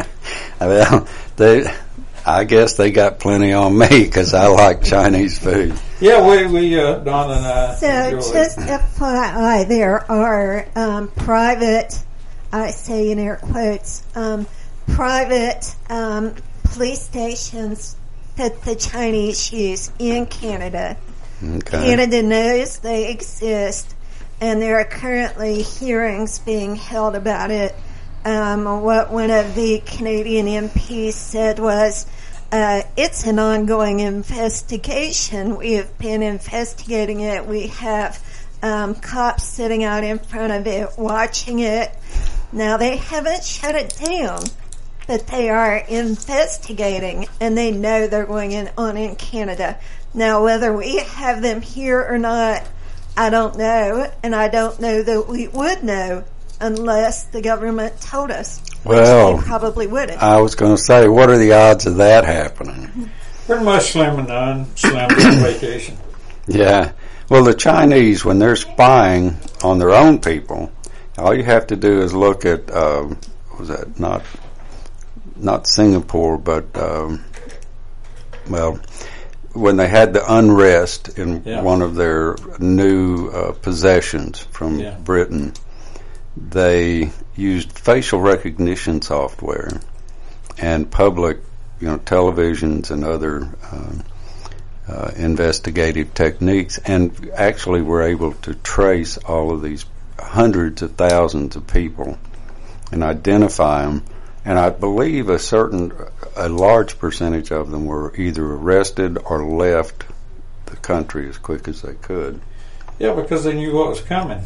[0.60, 1.64] well, they,
[2.26, 5.74] I guess they got plenty on me because I like Chinese food.
[6.00, 7.74] Yeah, we we uh, Don and I.
[7.74, 8.58] So enjoy just.
[8.58, 11.98] FYI, there are um, private,
[12.52, 14.46] I say in air quotes, um,
[14.86, 16.34] private um,
[16.64, 17.96] police stations
[18.36, 20.96] that the Chinese use in Canada.
[21.42, 21.84] Okay.
[21.84, 23.94] Canada knows they exist,
[24.40, 27.74] and there are currently hearings being held about it.
[28.24, 32.06] Um, what one of the Canadian MPs said was,
[32.50, 35.56] uh, it's an ongoing investigation.
[35.56, 37.46] We have been investigating it.
[37.46, 38.22] We have
[38.62, 41.94] um, cops sitting out in front of it, watching it.
[42.52, 44.42] Now they haven't shut it down,
[45.06, 49.78] but they are investigating, and they know they're going in, on in Canada.
[50.14, 52.66] Now, whether we have them here or not,
[53.16, 56.24] I don't know, and I don't know that we would know
[56.60, 58.60] unless the government told us.
[58.82, 60.22] which Well, they probably wouldn't.
[60.22, 63.10] I was going to say, what are the odds of that happening?
[63.46, 64.76] Pretty much slim and none.
[64.76, 65.96] Slim on vacation.
[66.46, 66.92] Yeah.
[67.28, 70.72] Well, the Chinese, when they're spying on their own people,
[71.18, 73.18] all you have to do is look at, um,
[73.58, 74.22] was that not
[75.36, 77.24] not Singapore, but um,
[78.50, 78.80] well,
[79.52, 81.62] when they had the unrest in Yeah.
[81.62, 84.96] one of their new uh, possessions from Yeah.
[85.04, 85.52] Britain,
[86.36, 89.80] they used facial recognition software
[90.58, 91.38] and public,
[91.80, 93.48] you know, televisions and other.
[93.72, 94.02] Um,
[94.90, 99.84] uh, investigative techniques and actually were able to trace all of these
[100.18, 102.18] hundreds of thousands of people
[102.92, 104.04] and identify them.
[104.44, 105.92] And I believe a certain,
[106.36, 110.06] a large percentage of them were either arrested or left
[110.66, 112.40] the country as quick as they could.
[112.98, 114.42] Yeah, because they knew what was coming.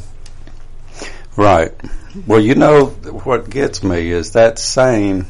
[1.36, 1.72] Right.
[2.26, 5.26] Well, you know what gets me is that same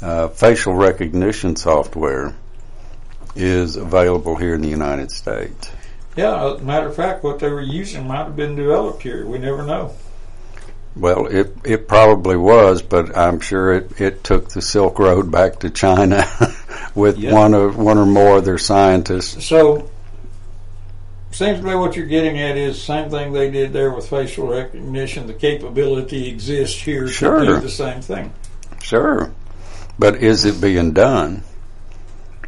[0.00, 2.34] uh, facial recognition software
[3.34, 5.70] is available here in the United States.
[6.18, 9.24] Yeah, as a matter of fact, what they were using might have been developed here.
[9.24, 9.92] We never know.
[10.96, 15.60] Well, it it probably was, but I'm sure it, it took the Silk Road back
[15.60, 16.26] to China
[16.96, 17.32] with Yeah.
[17.34, 19.46] one or one or more of their scientists.
[19.46, 19.88] So,
[21.30, 24.08] seems to me what you're getting at is the same thing they did there with
[24.10, 25.28] facial recognition.
[25.28, 27.38] The capability exists here Sure.
[27.44, 28.32] to do the same thing.
[28.82, 29.30] Sure,
[30.00, 31.44] but is it being done?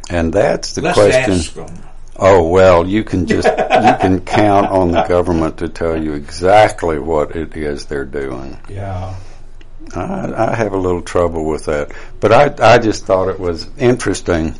[0.09, 1.87] And that's the Let's question.
[2.17, 6.99] Oh well, you can just you can count on the government to tell you exactly
[6.99, 8.59] what it is they're doing.
[8.69, 9.15] Yeah.
[9.95, 13.67] I, I have a little trouble with that, but I I just thought it was
[13.77, 14.55] interesting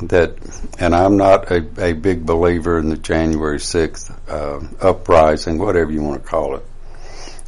[0.00, 0.34] that,
[0.78, 6.02] and I'm not a, a big believer in the January sixth uh, uprising, whatever you
[6.02, 6.64] want to call it,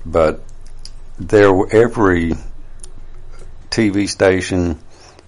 [0.06, 0.42] but
[1.18, 2.32] there were- every
[3.70, 4.78] TV station.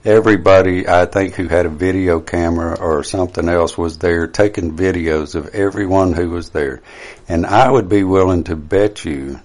[0.04, 5.36] Everybody, I think, who had a video camera or something else was there taking videos
[5.36, 6.82] of everyone who was there.
[7.28, 9.38] And I would be willing to bet you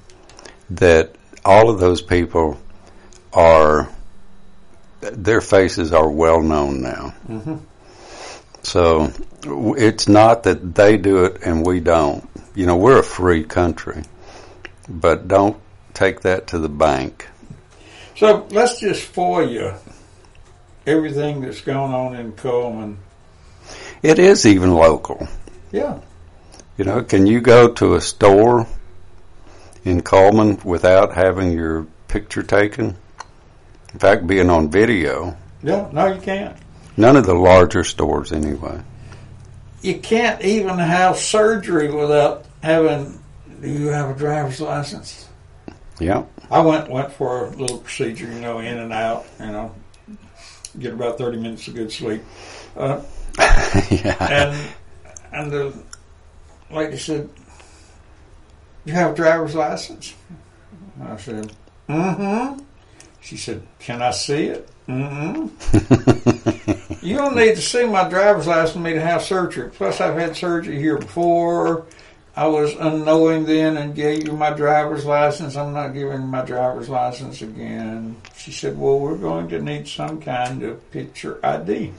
[0.72, 1.14] that
[1.46, 2.60] all of those people
[3.32, 3.88] are
[5.00, 7.14] their faces are well known now.
[7.28, 7.58] Mm-hmm.
[8.64, 9.14] So
[9.46, 12.28] it's not that they do it and we don't.
[12.56, 14.04] You know, we're a free country,
[14.90, 15.58] but don't
[15.94, 17.28] take that to the bank.
[18.16, 19.76] So let's just for you
[20.88, 22.98] everything that's going on in Cullman.
[24.02, 25.28] It is even local.
[25.72, 26.00] Yeah.
[26.78, 28.66] You know, can you go to a store
[29.84, 32.96] in Cullman without having your picture taken?
[33.94, 35.36] In fact, being on video.
[35.62, 35.90] Yeah.
[35.92, 36.56] No, you can't.
[36.96, 38.82] None of the larger stores, anyway.
[39.82, 43.20] You can't even have surgery without having.
[43.62, 45.28] Do you have a driver's license?
[46.00, 46.26] Yeah.
[46.50, 49.74] I went went for a little procedure, you know, in and out, you know,
[50.80, 52.24] get about thirty minutes of good sleep.
[52.76, 53.02] Uh,
[53.90, 54.18] yeah.
[54.20, 54.68] and
[55.32, 55.74] and the
[56.72, 57.30] lady said,
[58.86, 60.14] "You have a driver's license?"
[61.02, 61.52] I said,
[61.90, 62.64] "Mm-hmm."
[63.22, 65.48] She said, "Can I see it?" Mm-hmm.
[67.06, 69.70] you don't need to see my driver's license for me to have surgery.
[69.70, 71.86] Plus, I've had surgery here before.
[72.38, 75.58] I was unknowing then and gave you my driver's license.
[75.58, 78.16] I'm not giving my driver's license again.
[78.38, 81.94] She said, Well, we're going to need some kind of picture ID.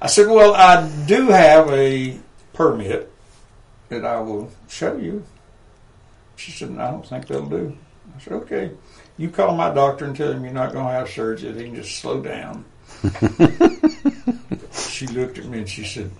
[0.00, 2.20] I said, Well, I do have a
[2.52, 3.12] permit
[3.88, 5.26] that I will show you.
[6.36, 7.76] She said, no, I don't think that'll do.
[8.14, 8.70] I said, Okay.
[9.18, 11.52] You call my doctor and tell him you're not going to have surgery.
[11.52, 12.64] He can just slow down.
[14.72, 16.12] she looked at me and she said,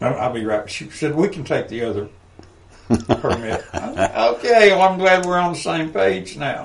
[0.00, 0.68] I'll be right.
[0.68, 2.08] She said, We can take the other
[2.98, 3.64] permit.
[3.74, 6.64] Okay, well, I'm glad we're on the same page now.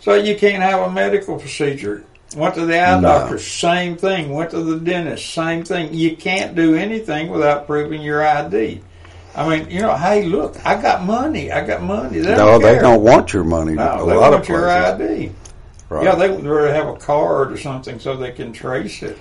[0.00, 2.04] So you can't have a medical procedure.
[2.36, 3.08] Went to the eye No.
[3.08, 4.30] doctor, same thing.
[4.32, 5.92] Went to the dentist, same thing.
[5.92, 8.80] You can't do anything without proving your ID.
[9.34, 11.52] I mean, you know, hey, look, I got money.
[11.52, 12.18] I got money.
[12.20, 13.74] They no, don't they don't want your money.
[13.74, 15.00] No, a they lot want of your places.
[15.00, 15.32] ID.
[15.88, 16.04] Right.
[16.04, 19.18] Yeah, they would rather have a card or something so they can trace it.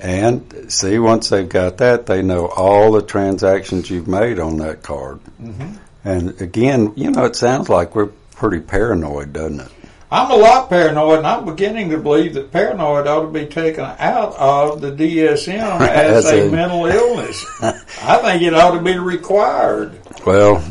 [0.00, 4.82] And see, once they've got that, they know all the transactions you've made on that
[4.82, 5.18] card.
[5.42, 5.76] Mhm.
[6.04, 9.68] And again, you know, it sounds like we're pretty paranoid, doesn't it?
[10.10, 13.84] I'm a lot paranoid, and I'm beginning to believe that paranoid ought to be taken
[13.84, 17.44] out of the DSM as As a a- mental illness.
[17.62, 19.98] I think it ought to be required.
[20.24, 20.62] Well,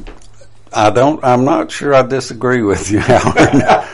[0.72, 1.22] I don't.
[1.24, 1.94] I'm not sure.
[1.94, 3.86] I disagree with you, Howard.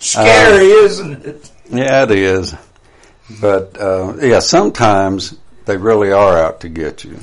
[0.00, 1.50] Scary, isn't it?
[1.70, 2.54] yeah, it is.
[3.40, 7.18] But uh, yeah, sometimes they really are out to get you.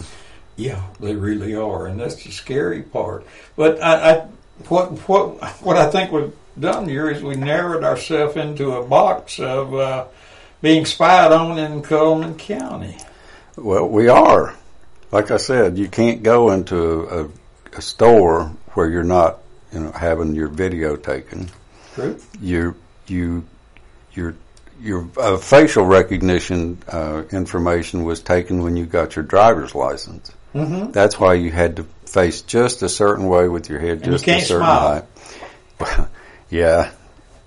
[0.59, 3.25] Yeah, they really are, and that's the scary part.
[3.55, 4.15] But I, I
[4.67, 9.39] what what what I think we've done here is we narrowed ourselves into a box
[9.39, 10.05] of uh,
[10.61, 12.97] being spied on in Cullman County.
[13.55, 14.53] Well, we are.
[15.13, 19.39] Like I said, you can't go into a, a store where you're not,
[19.71, 21.49] you know, having your video taken.
[21.95, 22.19] True.
[22.41, 22.75] You
[23.07, 23.45] you
[24.11, 24.35] your
[24.81, 30.33] your uh, facial recognition uh, information was taken when you got your driver's license.
[30.53, 30.91] Mm-hmm.
[30.91, 34.11] That's why you had to face just a certain way with your head, And you
[34.13, 35.07] just can't a certain smile.
[35.79, 36.07] height.
[36.49, 36.91] yeah,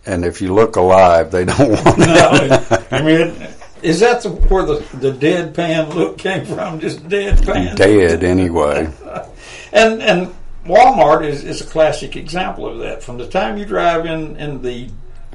[0.07, 2.93] and if you look alive, they don't want No, it.
[2.93, 3.35] I mean,
[3.83, 6.79] is that the, where the the deadpan look came from?
[6.81, 7.77] Just deadpan.
[7.77, 8.93] Dead anyway.
[9.75, 10.35] And and
[10.67, 13.03] Walmart is, is a classic example of that.
[13.03, 14.91] From the time you drive in in the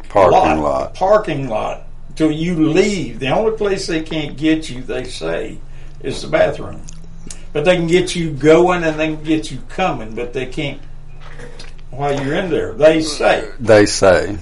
[0.09, 0.93] Parking lot.
[0.93, 1.83] parking lot
[2.15, 5.57] till you leave, the only place they can't get you, they say,
[6.01, 6.81] is the bathroom.
[7.57, 10.79] But they can get you going and they can get you coming, but they can't
[11.89, 12.75] while you're in there.
[12.75, 13.49] They say.
[13.59, 14.37] They say.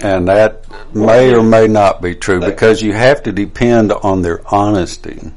[0.00, 0.64] And that
[0.94, 5.32] may or may not be true because you have to depend on their honesty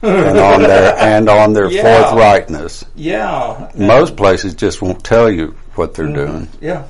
[0.00, 1.82] and on their and on their Yeah.
[1.82, 2.84] forthrightness.
[2.94, 3.72] Yeah.
[3.74, 6.14] Most places just won't tell you what they're mm-hmm.
[6.14, 6.48] doing.
[6.60, 6.84] Yeah.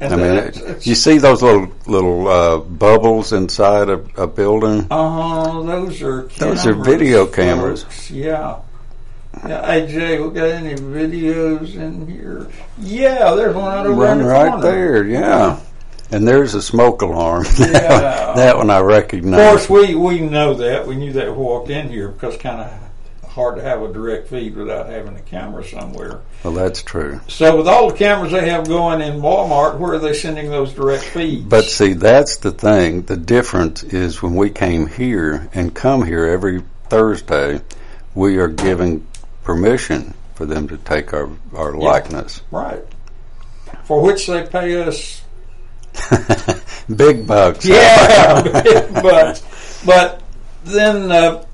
[0.00, 4.86] I mean, it, you see those little little uh, bubbles inside a, a building.
[4.90, 7.82] Oh, those are Those are video cameras.
[7.82, 8.10] folks.
[8.10, 8.60] Yeah,
[9.46, 12.46] Yeah, hey Jay, we got any videos in here?
[12.78, 14.62] Yeah, there's one out over Run right corner.
[14.62, 15.60] there, yeah.
[16.10, 17.44] And there's a smoke alarm.
[17.58, 18.32] Yeah.
[18.34, 19.40] that one I recognize.
[19.40, 20.86] Of course, we we know that.
[20.86, 22.87] We knew that we walked in here because kind of
[23.38, 26.20] hard to have a direct feed without having a camera somewhere.
[26.42, 27.20] Well, that's true.
[27.28, 30.72] So with all the cameras they have going in Walmart, where are they sending those
[30.74, 31.44] direct feeds?
[31.44, 33.02] But see, that's the thing.
[33.02, 37.60] The difference is when we came here and come here every Thursday,
[38.16, 39.06] we are giving
[39.44, 42.42] permission for them to take our, our likeness.
[42.50, 42.84] right,
[43.84, 45.22] for which they pay us
[46.96, 47.64] Big bucks.
[47.64, 48.42] Yeah,
[49.02, 49.42] but
[49.84, 50.22] but
[50.64, 51.44] then uh,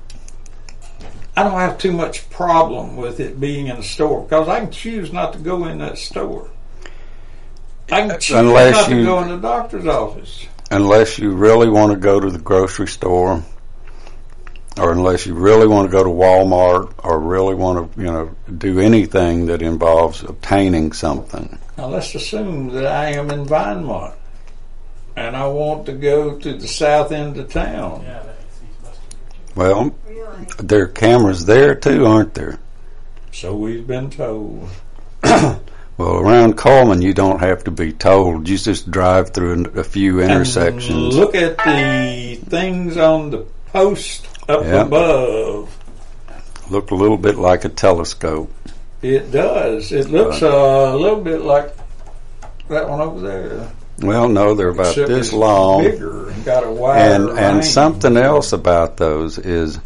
[1.37, 4.71] I don't have too much problem with it being in a store because I can
[4.71, 6.49] choose not to go in that store.
[7.91, 10.45] I can choose Unless not to you- go in the doctor's office.
[10.71, 13.43] unless you really want to go to the grocery store
[14.77, 18.29] or unless you really want to go to Walmart or really want to, you know,
[18.57, 21.57] do anything that involves obtaining something.
[21.77, 24.13] Now let's assume that I am in Vinemont
[25.15, 28.05] and I want to go to the south end of town.
[29.55, 29.94] Well,
[30.59, 32.59] there are cameras there too, aren't there?
[33.31, 34.69] So we've been told.
[35.97, 38.49] Well, around Cullman, you don't have to be told.
[38.49, 41.15] You just drive through a few And intersections.
[41.15, 44.81] look at the things on the post up Yeah.
[44.81, 45.73] above.
[46.69, 48.51] Look a little bit like a telescope.
[49.01, 49.93] It does.
[49.93, 51.73] It looks uh, a little bit like
[52.67, 53.71] that one over there.
[54.01, 55.83] Well, no, they're about Except this long.
[55.85, 59.79] bigger and got a wider and and something else about those is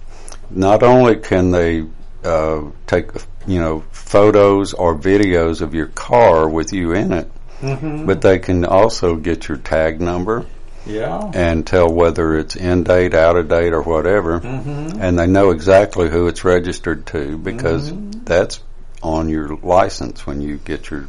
[0.49, 1.85] not only can they
[2.23, 3.11] uh, take
[3.47, 7.31] you know photos or videos of your car with you in it,
[7.61, 8.05] Mhm.
[8.05, 10.45] but they can also get your tag number
[10.85, 11.31] Yeah.
[11.33, 14.97] and tell whether it's in date, out of date, or whatever, Mhm.
[14.99, 18.21] and they know exactly who it's registered to because Mm-hmm.
[18.25, 18.59] that's
[19.01, 21.05] on your license when you get your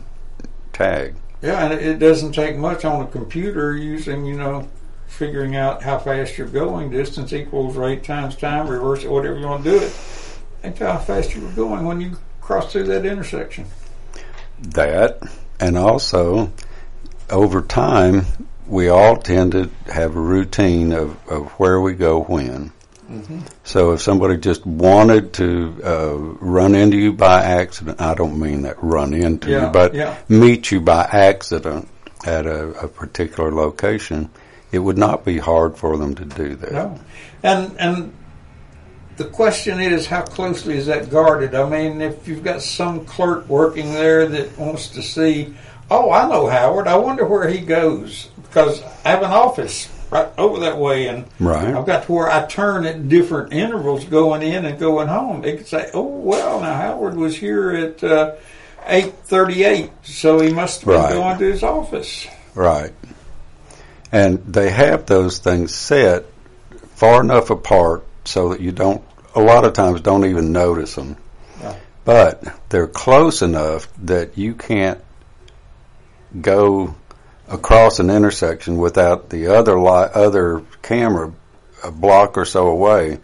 [0.72, 1.14] tag.
[1.42, 4.66] Yeah, and it doesn't take much on a computer using, you know,
[5.10, 6.90] figuring out how fast you're going.
[6.90, 9.92] Distance equals rate times time, reverse it, whatever you want to do it.
[10.62, 13.66] And tell how fast you were going when you crossed through that intersection.
[14.60, 15.20] that
[15.58, 16.52] and also
[17.30, 18.26] over time
[18.66, 22.72] we all tend to have a routine of, of where we go when
[23.10, 23.40] Mm-hmm.
[23.64, 28.62] so if somebody just wanted to uh, run into you by accident i don't mean
[28.62, 30.16] that run into Yeah, you but yeah.
[30.28, 31.88] meet you by accident
[32.24, 34.30] at a, a particular location
[34.72, 36.98] it would not be hard for them to do that No.
[37.42, 38.12] And and
[39.16, 41.54] the question is, how closely is that guarded?
[41.54, 45.54] I mean, if you've got some clerk working there that wants to see,
[45.90, 46.86] oh, I know Howard.
[46.86, 51.26] I wonder where he goes because I have an office right over that way, and
[51.38, 51.74] Right.
[51.74, 55.42] I've got to where I turn at different intervals going in and going home.
[55.42, 58.32] They could say, oh, well, now Howard was here at uh,
[58.86, 61.12] eight thirty-eight, so he must have been Right.
[61.12, 62.26] going to his office.
[62.54, 62.92] Right.
[64.12, 66.26] And they have those things set
[66.94, 69.02] far enough apart so that you don't,
[69.34, 71.16] a lot of times, don't even notice them.
[71.60, 71.76] Yeah.
[72.04, 75.00] But they're close enough that you can't
[76.40, 76.94] go
[77.48, 81.32] across an intersection without the other li- other camera
[81.82, 83.18] a block or so away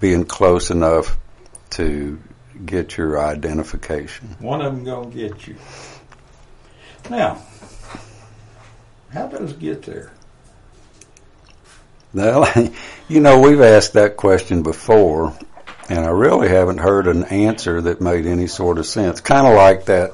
[0.00, 1.16] being close enough
[1.70, 2.20] to
[2.64, 4.36] get your identification.
[4.38, 5.56] One of them gonna get you.
[7.10, 7.42] Now,
[9.12, 10.12] how does it get there?
[12.14, 12.48] Well,
[13.08, 15.36] you know, we've asked that question before,
[15.88, 19.20] and I really haven't heard an answer that made any sort of sense.
[19.20, 20.12] Kind of like that,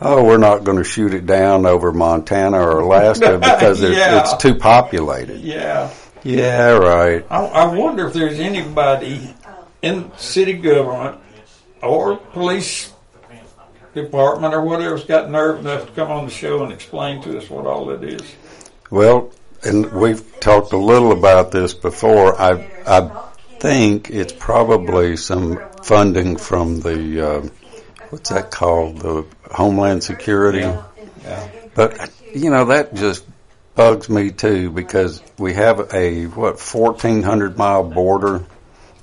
[0.00, 4.20] oh, we're not going to shoot it down over Montana or Alaska because Yeah.
[4.20, 5.40] it's too populated.
[5.40, 5.90] Yeah,
[6.22, 7.24] Yeah, right.
[7.30, 9.34] I, I wonder if there's anybody
[9.82, 11.20] in city government
[11.82, 12.92] or police
[13.94, 17.48] department or whatever's got nerve enough to come on the show and explain to us
[17.48, 18.22] what all it is.
[18.90, 19.30] Well,
[19.66, 22.40] and we've talked a little about this before.
[22.40, 23.26] I I
[23.58, 27.48] think it's probably some funding from the uh,
[28.10, 30.60] what's that called the Homeland Security.
[30.60, 31.48] Yeah.
[31.74, 33.24] But you know that just
[33.74, 38.44] bugs me too because we have a what fourteen hundred mile border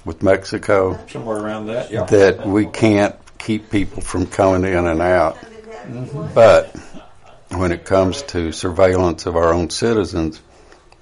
[0.06, 1.92] with Mexico Somewhere around that.
[1.92, 2.06] Yeah.
[2.06, 5.38] that we can't keep people from coming in and out.
[6.34, 6.76] But
[7.50, 10.42] when it comes to surveillance of our own citizens,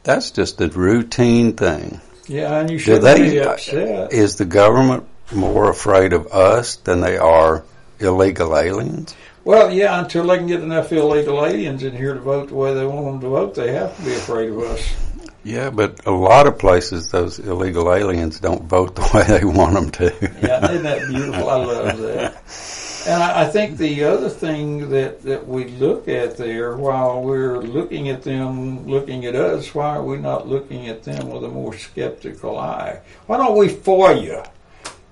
[0.03, 2.01] that's just a routine thing.
[2.27, 4.13] Yeah, and you should be upset.
[4.13, 7.63] Is the government more afraid of us than they are
[7.99, 9.15] illegal aliens?
[9.43, 12.73] Well, yeah, until they can get enough illegal aliens in here to vote the way
[12.73, 14.95] they want them to vote, they have to be afraid of us.
[15.43, 19.73] Yeah, but a lot of places, those illegal aliens don't vote the way they want
[19.73, 20.13] them to.
[20.41, 21.49] Yeah, isn't that beautiful?
[21.49, 22.43] I love that.
[23.07, 27.59] And I, I think the other thing that, that we look at there, while we're
[27.59, 31.47] looking at them, looking at us, why are we not looking at them with a
[31.47, 33.01] more skeptical eye?
[33.25, 34.47] Why don't we FOIA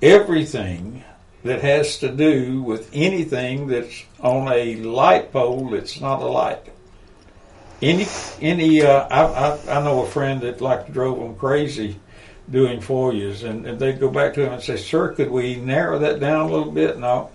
[0.01, 1.03] everything
[1.43, 6.63] that has to do with anything that's on a light pole that's not a light?
[7.81, 8.05] Any,
[8.39, 11.99] any, uh, I, I, I know a friend that like drove them crazy
[12.51, 15.99] doing FOIAs, and, and they'd go back to him and say, "Sir, could we narrow
[15.99, 17.31] that down a little bit?" No.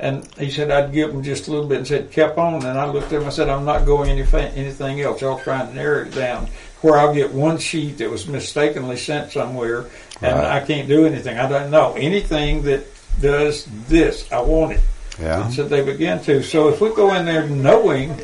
[0.00, 2.78] And he said, "I'd give them just a little bit," and said, "Kept on." And
[2.78, 3.26] I looked at him.
[3.26, 5.20] I said, "I'm not going anything anything else.
[5.20, 6.48] Y'all try and narrow it down
[6.80, 9.84] where I'll get one sheet that was mistakenly sent somewhere,
[10.22, 10.56] and Right.
[10.56, 11.38] I can't do anything.
[11.38, 12.86] I don't know anything that
[13.20, 14.24] does this.
[14.32, 14.80] I want it."
[15.20, 15.50] Yeah.
[15.50, 16.42] So they begin to.
[16.42, 18.18] So if we go in there knowing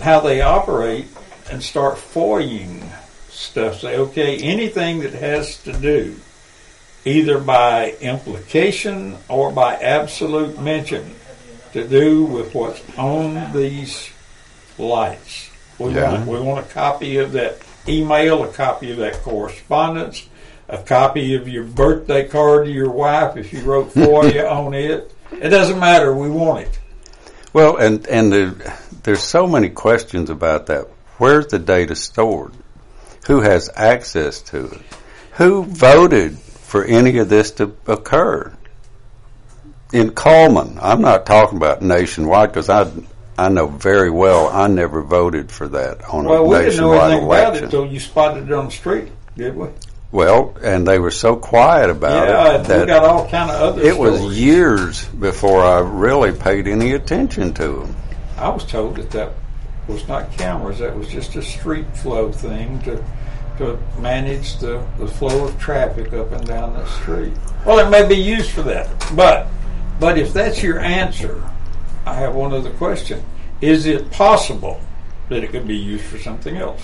[0.00, 1.06] how they operate
[1.52, 2.82] and start FOIing
[3.30, 6.16] stuff, say, okay, anything that has to do
[7.04, 11.14] either by implication or by absolute mention
[11.72, 14.10] to do with what's on these
[14.78, 15.50] lights.
[15.78, 16.12] We, Yeah.
[16.12, 20.26] want, we want a copy of that email, a copy of that correspondence,
[20.68, 24.74] a copy of your birthday card to your wife if you wrote for you on
[24.74, 25.12] it.
[25.32, 26.14] It doesn't matter.
[26.14, 26.78] We want it.
[27.52, 28.54] Well, and and there,
[29.02, 30.86] there's so many questions about that.
[31.18, 32.52] Where's the data stored?
[33.26, 34.80] Who has access to it?
[35.32, 36.36] Who voted
[36.70, 38.52] for any of this to occur?
[39.92, 42.88] In Cullman, I'm not talking about nationwide because I
[43.36, 46.92] I know very well I never voted for that on Well, a we didn't know
[46.92, 47.64] nationwide anything about it election.
[47.64, 49.66] until you spotted it on the street, did we?
[50.12, 53.60] well, and they were so quiet about yeah, it that we got all kind of
[53.60, 53.82] other.
[53.82, 57.96] it was years before I really paid any attention to them.
[58.36, 59.32] I was told that that
[59.88, 63.02] was not cameras; that was just a street flow thing to
[63.60, 67.32] to manage the, the flow of traffic up and down the street.
[67.64, 69.46] Well, it may be used for that, but
[69.98, 71.42] but if that's your answer,
[72.06, 73.22] I have one other question:
[73.60, 74.80] Is it possible
[75.28, 76.82] that it could be used for something else?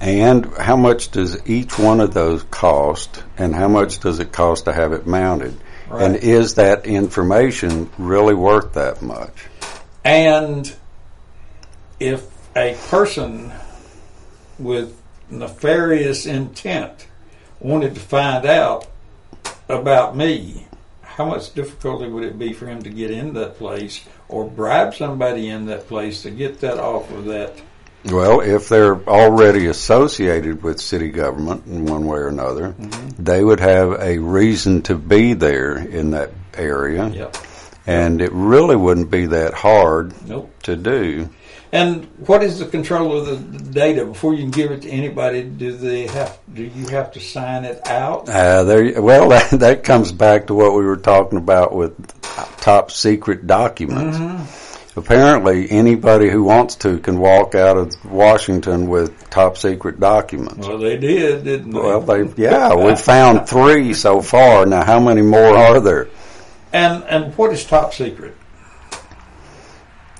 [0.00, 4.66] And how much does each one of those cost, and how much does it cost
[4.66, 5.56] to have it mounted?
[5.90, 9.46] And is that information really worth that much?
[10.04, 10.74] And
[11.98, 13.52] if a person
[14.58, 14.97] with
[15.30, 17.06] nefarious intent
[17.60, 18.86] wanted to find out
[19.68, 20.66] about me,
[21.02, 24.94] how much difficulty would it be for him to get in that place or bribe
[24.94, 27.60] somebody in that place to get that off of that?
[28.04, 33.22] Well, if they're already associated with city government in one way or another, mm-hmm.
[33.22, 37.36] they would have a reason to be there in that area, Yep.
[37.86, 40.50] and it really wouldn't be that hard Nope.
[40.62, 41.28] to do.
[41.70, 45.42] And what is the control of the data before you can give it to anybody?
[45.42, 46.38] Do they have?
[46.52, 48.28] Do you have to sign it out?
[48.28, 51.94] Uh, there, well, that, that comes back to what we were talking about with
[52.60, 54.58] top secret documents.
[54.96, 60.66] Apparently, anybody who wants to can walk out of Washington with top secret documents.
[60.66, 61.78] Well, they did, didn't they?
[61.78, 64.66] Well, they, yeah, we found three so far.
[64.66, 66.08] Now, how many more are there?
[66.72, 68.34] And and what is top secret?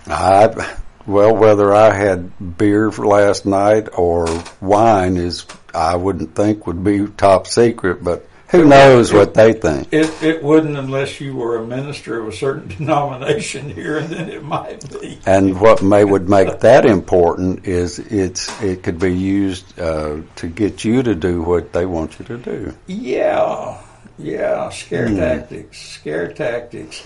[0.07, 0.77] I,
[1.09, 4.29] well, whether I had beer last night or
[4.61, 9.89] wine is, I wouldn't think would be top secret, but who knows what they think.
[9.93, 14.29] It it wouldn't unless you were a minister of a certain denomination here, and then
[14.29, 15.19] it might be.
[15.27, 20.47] And what may would make that important is it's it could be used uh, to
[20.47, 22.75] get you to do what they want you to do.
[22.87, 23.83] Yeah,
[24.19, 27.03] yeah, scare tactics, scare tactics.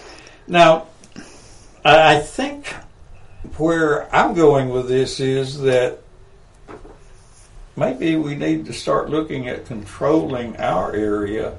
[0.47, 0.87] Now,
[1.85, 2.73] I I think
[3.57, 5.99] where I'm going with this is that
[7.77, 11.57] maybe we need to start looking at controlling our area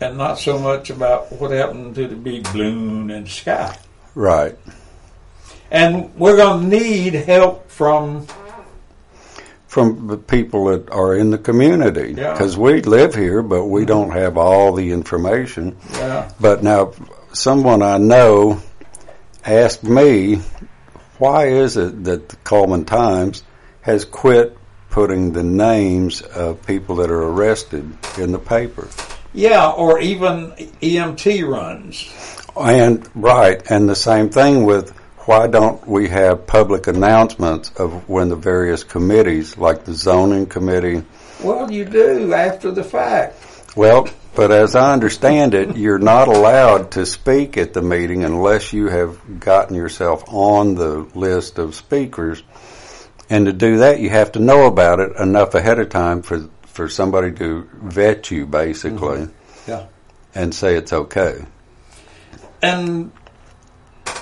[0.00, 3.76] and not so much about what happened to the big balloon and sky.
[4.14, 4.56] Right.
[5.70, 8.26] And we're going to need help from
[9.68, 12.14] From the people that are in the community.
[12.16, 12.32] Yeah.
[12.32, 15.76] Because we live here, but we don't have all the information.
[15.94, 16.92] uh, But now,
[17.32, 18.60] someone I know
[19.46, 20.42] asked me,
[21.22, 23.44] why is it that the Cullman Times
[23.82, 24.58] has quit
[24.90, 28.88] putting the names of people that are arrested in the paper?
[29.32, 30.50] yeah, or even
[30.82, 32.10] EMT runs.
[32.60, 34.90] And right, and the same thing with
[35.28, 41.04] why don't we have public announcements of when the various committees, like the zoning committee,
[41.40, 43.36] Well, you do after the fact.
[43.76, 48.72] well, but as I understand it, you're not allowed to speak at the meeting unless
[48.72, 52.42] you have gotten yourself on the list of speakers.
[53.28, 56.48] And to do that, you have to know about it enough ahead of time for
[56.72, 59.70] for somebody to vet you, basically, mm-hmm.
[59.70, 59.86] Yeah.
[60.34, 61.44] and say it's okay.
[62.62, 63.12] And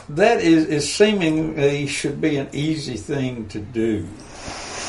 [0.08, 4.08] that is, is seemingly should be an easy thing to do.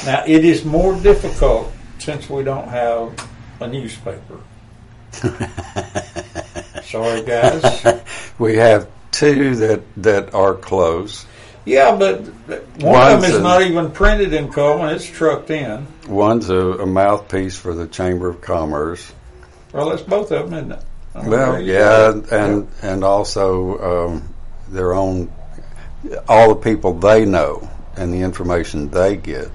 [0.06, 4.40] Now, it is more difficult since we don't have a newspaper.
[6.84, 8.01] Sorry, guys.
[8.39, 11.26] We have two that that are close.
[11.66, 15.49] Yeah, but one One's of them is a- not even printed in Cullman; it's trucked
[15.51, 15.86] in.
[16.07, 19.14] One's a, a mouthpiece for the Chamber of Commerce.
[19.72, 20.84] Well, that's both of them, isn't it?
[21.14, 24.34] Well, yeah, and and also um,
[24.70, 25.32] their own
[26.28, 29.49] all the people they know and the information they get.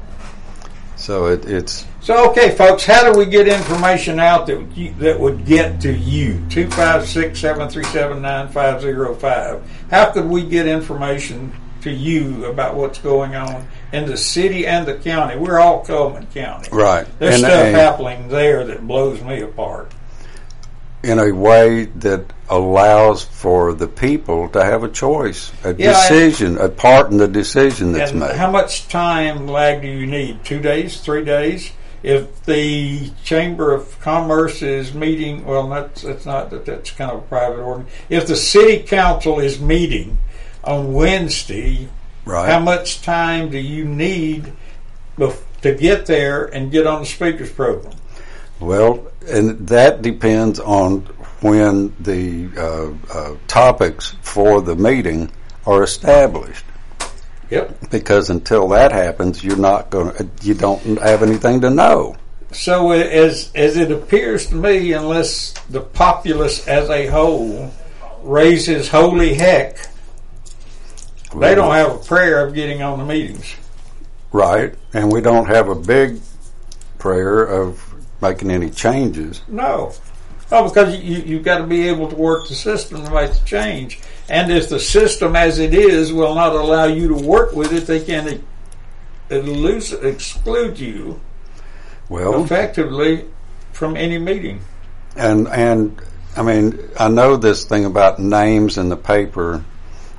[0.96, 5.18] So it, it's So, okay, folks, how do we get information out that you, that
[5.18, 6.34] would get to you?
[6.50, 9.88] 256 737 9505.
[9.90, 14.86] How could we get information to you about what's going on in the city and
[14.86, 15.36] the county?
[15.36, 16.68] We're all Cullman County.
[16.70, 19.90] right There's in stuff a, happening there that blows me apart.
[21.02, 26.56] in a way that allows for the people to have a choice, a Yeah, decision,
[26.58, 28.36] a part in the decision that's and made.
[28.36, 30.44] how much time lag do you need?
[30.44, 31.72] Two days, three days?
[32.06, 37.18] If the Chamber of Commerce is meeting, well, that's that's not that that's kind of
[37.18, 37.88] a private organ.
[38.08, 40.18] If the City Council is meeting
[40.62, 41.88] on Wednesday,
[42.24, 42.48] right.
[42.48, 44.52] how much time do you need
[45.18, 47.96] to get there and get on the speakers program?
[48.60, 51.00] Well, and that depends on
[51.40, 55.32] when the uh, uh, topics for the meeting
[55.66, 56.64] are established.
[57.50, 57.90] Yep.
[57.90, 62.16] Because until that happens, you're not going to, you don't have anything to know.
[62.52, 67.72] So uh, as as it appears to me, unless the populace as a whole
[68.22, 69.78] raises holy heck,
[71.36, 73.54] they don't have a prayer of getting on the meetings.
[74.32, 74.74] Right.
[74.92, 76.20] And we don't have a big
[76.98, 77.82] prayer of
[78.20, 79.42] making any changes.
[79.48, 79.92] No.
[80.50, 83.44] Oh, because you, you've got to be able to work the system to make the
[83.44, 84.00] change.
[84.28, 87.86] And if the system as it is will not allow you to work with it,
[87.86, 88.42] they can
[89.30, 91.20] elude, exclude you
[92.08, 93.24] Well, effectively
[93.72, 94.60] from any meeting.
[95.16, 96.00] and, and,
[96.36, 99.64] I mean, I know this thing about names in the paper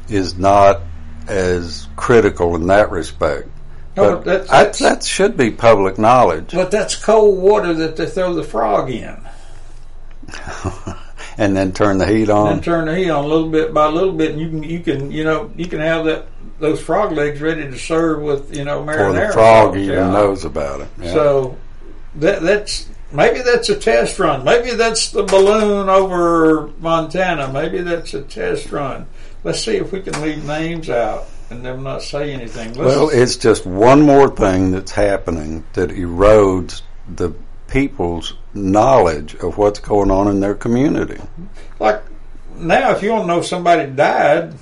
[0.09, 0.81] is not
[1.27, 3.49] as critical in that respect.
[3.97, 6.51] No, But that, that's- that should be public knowledge.
[6.53, 9.17] But that's cold water that they throw the frog in.
[11.37, 12.53] and then turn the heat on.
[12.53, 14.63] and turn the heat on a little bit by a little bit, and you can
[14.63, 16.27] you can you know you can have that
[16.59, 19.27] those frog legs ready to serve with you know Or marinara.
[19.27, 20.11] the frog even yeah.
[20.11, 20.87] knows about it.
[21.01, 21.13] Yeah.
[21.13, 21.57] So
[22.15, 24.43] that that's maybe that's a test run.
[24.43, 27.51] Maybe that's the balloon over Montana.
[27.51, 29.05] Maybe that's a test run.
[29.43, 32.69] Let's see if we can leave names out and them not say anything.
[32.73, 36.81] Let's, Well, it's just one more thing that's happening that erodes
[37.15, 37.33] the
[37.67, 41.19] people's knowledge of what's going on in their community.
[41.79, 42.01] like
[42.55, 44.53] now, if you want to know somebody died.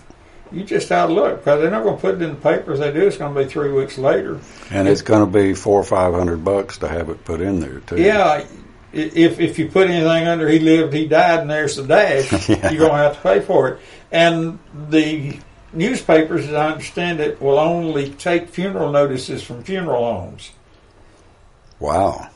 [0.51, 2.73] You just ought to look because they're not going to put it in the paper.
[2.73, 4.39] If they do, it's going to be three weeks later.
[4.69, 7.59] And it's going to be four or five hundred bucks to have it put in
[7.59, 7.99] there too.
[7.99, 8.45] Yeah,
[8.93, 12.69] if if you put anything under he lived, he died, and there's the dash, Yeah.
[12.69, 13.79] you're going to have to pay for it.
[14.11, 15.39] And the
[15.73, 20.51] newspapers, as I understand it, will only take funeral notices from funeral homes
[21.79, 22.29] Wow.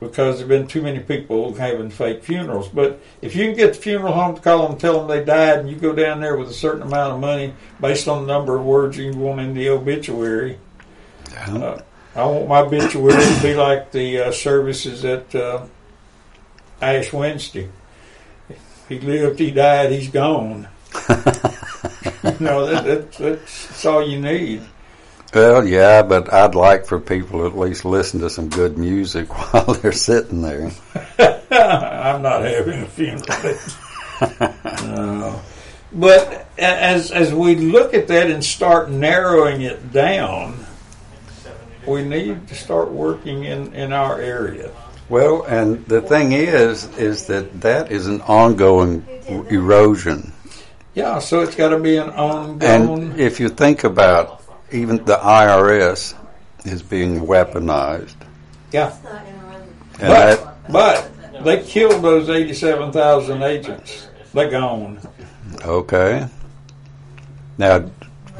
[0.00, 2.68] Because there've been too many people having fake funerals.
[2.68, 5.22] But if you can get the funeral home to call them, and tell them they
[5.24, 8.32] died, and you go down there with a certain amount of money based on the
[8.32, 10.58] number of words you want in the obituary,
[11.32, 11.54] Yeah.
[11.54, 11.82] uh,
[12.16, 15.64] I want my obituary to be like the uh, services at uh,
[16.82, 17.68] Ash Wednesday.
[18.88, 20.66] He lived, he died, he's gone.
[22.40, 24.62] no, that, that, that's, that's all you need.
[25.32, 29.28] Well, yeah, but I'd like for people to at least listen to some good music
[29.52, 30.72] while they're sitting there.
[31.50, 33.58] I'm not having a funeral.
[34.20, 35.40] no.
[35.40, 35.40] Uh,
[35.92, 40.64] but as as we look at that and start narrowing it down,
[41.86, 44.70] we need to start working in, in our area.
[45.08, 49.04] Well, and the thing is, is that that is an ongoing
[49.50, 50.32] erosion.
[50.94, 53.02] Yeah, so it's got to be an ongoing.
[53.10, 54.39] And if you think about
[54.72, 56.14] even the IRS
[56.64, 58.14] is being weaponized.
[58.72, 58.94] yeah,
[60.00, 64.08] And that, but but they killed those eighty-seven thousand agents.
[64.34, 65.00] They're gone.
[65.64, 66.28] okay.
[67.58, 67.90] Now,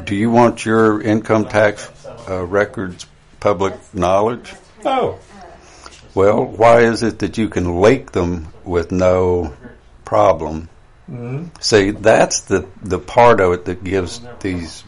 [0.04, 1.90] do you want your income tax
[2.28, 3.06] uh, records
[3.40, 4.54] public knowledge?
[4.84, 5.18] Oh,
[6.14, 9.54] Well, why is it that you can leak them with no
[10.04, 10.68] problem?
[11.60, 14.84] See, that's the the part of it that gives these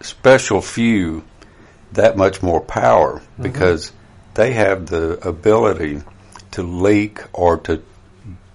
[0.00, 1.24] special few
[1.92, 3.92] that much more power because
[4.34, 6.02] they have the ability
[6.52, 7.82] to leak or to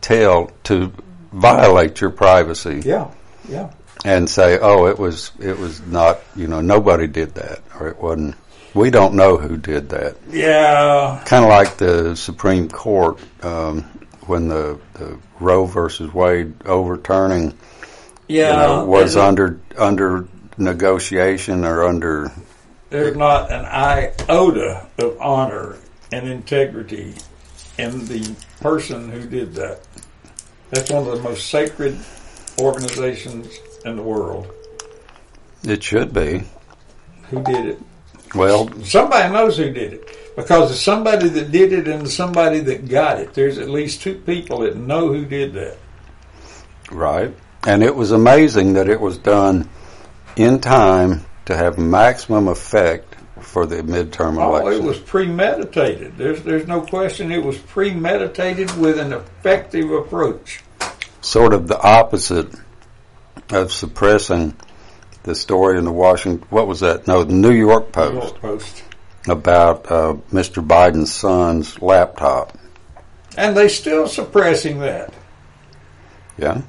[0.02, 0.92] tell to
[1.32, 3.12] violate your privacy Yeah,
[3.48, 3.72] yeah.
[4.04, 8.00] and say, "Oh, it was it was not you know nobody did that or it
[8.00, 8.36] wasn't."
[8.74, 10.16] We don't know who did that.
[10.30, 13.82] Yeah, Kind of like the Supreme Court um,
[14.28, 17.58] when the, the Roe versus Wade overturning
[18.30, 18.52] yeah.
[18.52, 20.28] you know, was under under
[20.62, 22.32] negotiation or under
[22.89, 25.78] There's not an iota of honor
[26.12, 27.16] and integrity
[27.78, 29.82] in the person who did that.
[30.70, 31.97] That's one of the most sacred
[32.59, 34.47] organizations in the world.
[35.64, 36.43] it should be.
[37.30, 37.80] Who did it?
[38.36, 40.18] Well, Somebody knows who did it.
[40.36, 43.34] Because it's somebody that did it and somebody that got it.
[43.34, 45.78] There's at least two people that know who did that.
[46.89, 47.34] right.
[47.68, 49.70] And it was amazing that it was done
[50.36, 54.84] in time to have maximum effect for the midterm Oh, election.
[54.84, 56.18] it was premeditated.
[56.18, 60.62] There's there's no question it was premeditated with an effective approach.
[61.22, 62.54] sort of the opposite
[63.50, 64.56] of suppressing
[65.24, 66.48] the story in the Washington.
[66.50, 67.08] What was that?
[67.08, 68.84] No, the New York New Post York Post.
[69.28, 70.66] about uh, Mr.
[70.66, 72.58] Biden's son's laptop.
[73.38, 75.14] And they still suppressing that.
[76.38, 76.62] Yeah.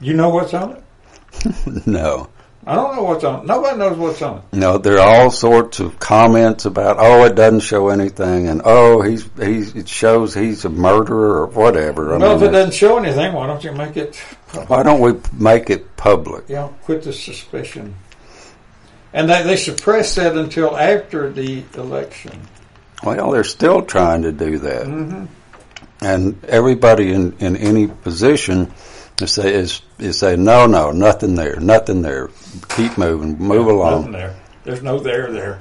[0.00, 0.82] You know what's on it?
[1.86, 2.28] No.
[2.68, 3.46] I don't know what's on it.
[3.46, 4.42] Nobody knows what's on it.
[4.52, 9.02] No, there are all sorts of comments about, oh, it doesn't show anything, and oh,
[9.02, 12.14] he's he's it shows he's a murderer or whatever.
[12.14, 14.20] I well, if it doesn't show anything, why don't you make it?
[14.48, 14.68] Public?
[14.68, 16.44] why don't we make it public?
[16.48, 17.94] Yeah, quit the suspicion.
[19.12, 22.32] And they, they suppressed that until after the election.
[23.04, 25.26] Well, they're still trying to do that, Mm-hmm.
[26.04, 28.72] and everybody in, in any position
[29.22, 32.28] is say is is say no, no, nothing there, nothing there.
[32.70, 34.12] Keep moving, move along.
[34.12, 34.34] there.
[34.64, 35.60] There's no there there.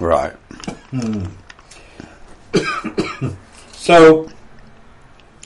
[0.00, 0.32] Right.
[0.90, 1.24] Hmm.
[3.72, 4.30] So,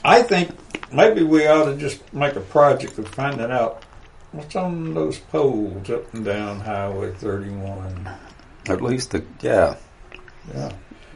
[0.05, 0.51] I think
[0.93, 3.83] maybe we ought to just make a project of finding out
[4.31, 8.09] what's on those poles up and down Highway 31.
[8.69, 9.75] At least the yeah.
[10.53, 10.71] Yeah.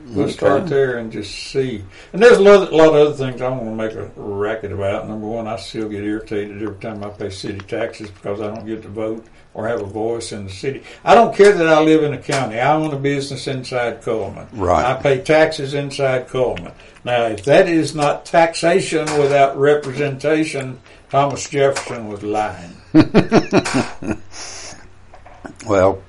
[0.06, 0.34] Mm, we'll Okay.
[0.34, 1.86] start there and just see.
[2.12, 4.74] And there's a lot, a lot of other things I want to make a racket
[4.74, 5.08] about.
[5.08, 8.66] Number one, I still get irritated every time I pay city taxes because I don't
[8.66, 10.84] get to vote or have a voice in the city.
[11.04, 12.60] I don't care that I live in a county.
[12.60, 14.48] I own a business inside Cullman.
[14.52, 14.86] Right.
[14.86, 16.74] I pay taxes inside Cullman.
[17.06, 20.80] Now, if that is not taxation without representation,
[21.10, 22.74] Thomas Jefferson was lying.
[25.66, 26.02] Well,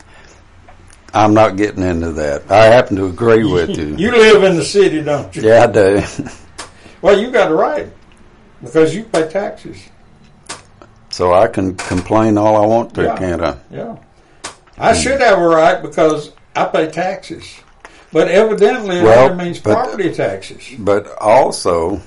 [1.12, 2.50] I'm not getting into that.
[2.50, 3.96] I happen to agree with you.
[3.96, 5.42] You live in the city, don't you?
[5.42, 6.02] yeah, I do.
[7.02, 7.88] Well, you got a right
[8.62, 9.76] because you pay taxes.
[11.14, 13.16] So I can complain all I want to, Yeah.
[13.16, 13.54] can't I?
[13.70, 13.94] Yeah.
[14.76, 17.44] I should have a right because I pay taxes.
[18.12, 20.64] But evidently it Well, only means but- property taxes.
[20.76, 22.00] But also,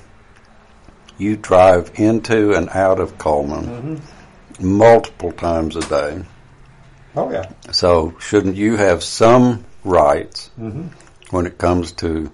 [1.16, 3.64] you drive into and out of Cullman
[4.58, 4.76] Mm-hmm.
[4.76, 6.22] multiple times a day.
[7.16, 7.46] Oh yeah.
[7.70, 10.88] So shouldn't you have some rights Mm-hmm.
[11.34, 12.30] when it comes to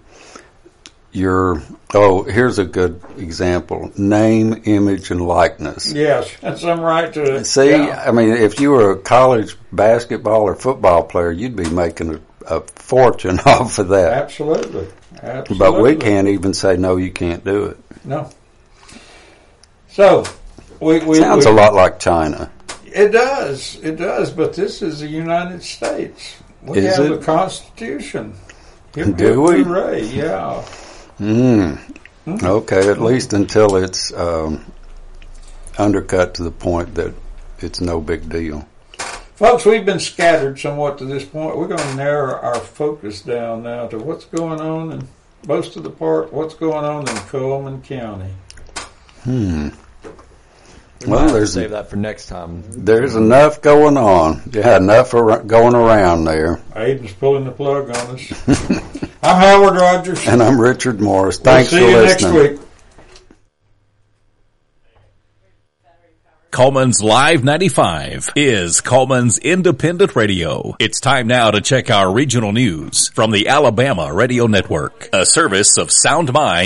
[1.14, 1.62] your?
[1.94, 5.92] Oh, here's a good example: name, image, and likeness.
[5.92, 7.44] Yes, and some right to it.
[7.44, 8.04] See, Yeah.
[8.06, 12.20] I mean, if you were a college basketball or football player, you'd be making a,
[12.56, 14.12] a fortune off of that.
[14.12, 14.88] Absolutely.
[15.22, 15.58] Absolutely.
[15.58, 17.78] But we can't even say no, you can't do it.
[18.04, 18.30] No.
[19.88, 20.24] So
[20.80, 22.50] we, we Sounds we, a lot like China.
[22.86, 23.76] It does.
[23.82, 24.30] It does.
[24.32, 26.36] But this is the United States.
[26.62, 27.12] We Is have it?
[27.12, 28.34] a constitution.
[28.92, 29.62] Do we?
[29.62, 30.04] Hooray!
[30.04, 30.64] Yeah.
[31.20, 31.78] Mm.
[32.26, 32.46] Mm-hmm.
[32.46, 34.64] Okay, at least until it's um,
[35.78, 37.14] undercut to the point that
[37.58, 38.66] it's no big deal.
[39.36, 41.56] Folks, we've been scattered somewhat to this point.
[41.56, 45.08] We're going to narrow our focus down now to what's going on in
[45.46, 48.30] most of the part, what's going on in Cullman County.
[49.24, 49.68] Hmm.
[51.00, 52.62] We Well, might have there's save that for next time.
[52.70, 54.40] there's enough going on.
[54.52, 56.56] Yeah, enough ar- going around there.
[56.72, 59.00] Aiden's pulling the plug on us.
[59.24, 60.28] I'm Howard Rogers.
[60.28, 61.38] And I'm Richard Morris.
[61.38, 62.34] We'll Thanks see for you listening.
[62.34, 62.60] next week.
[66.50, 70.76] Cullman's Live 95 is Cullman's independent radio.
[70.78, 75.78] It's time now to check our regional news from the Alabama Radio Network, a service
[75.78, 76.62] of Sound Mind.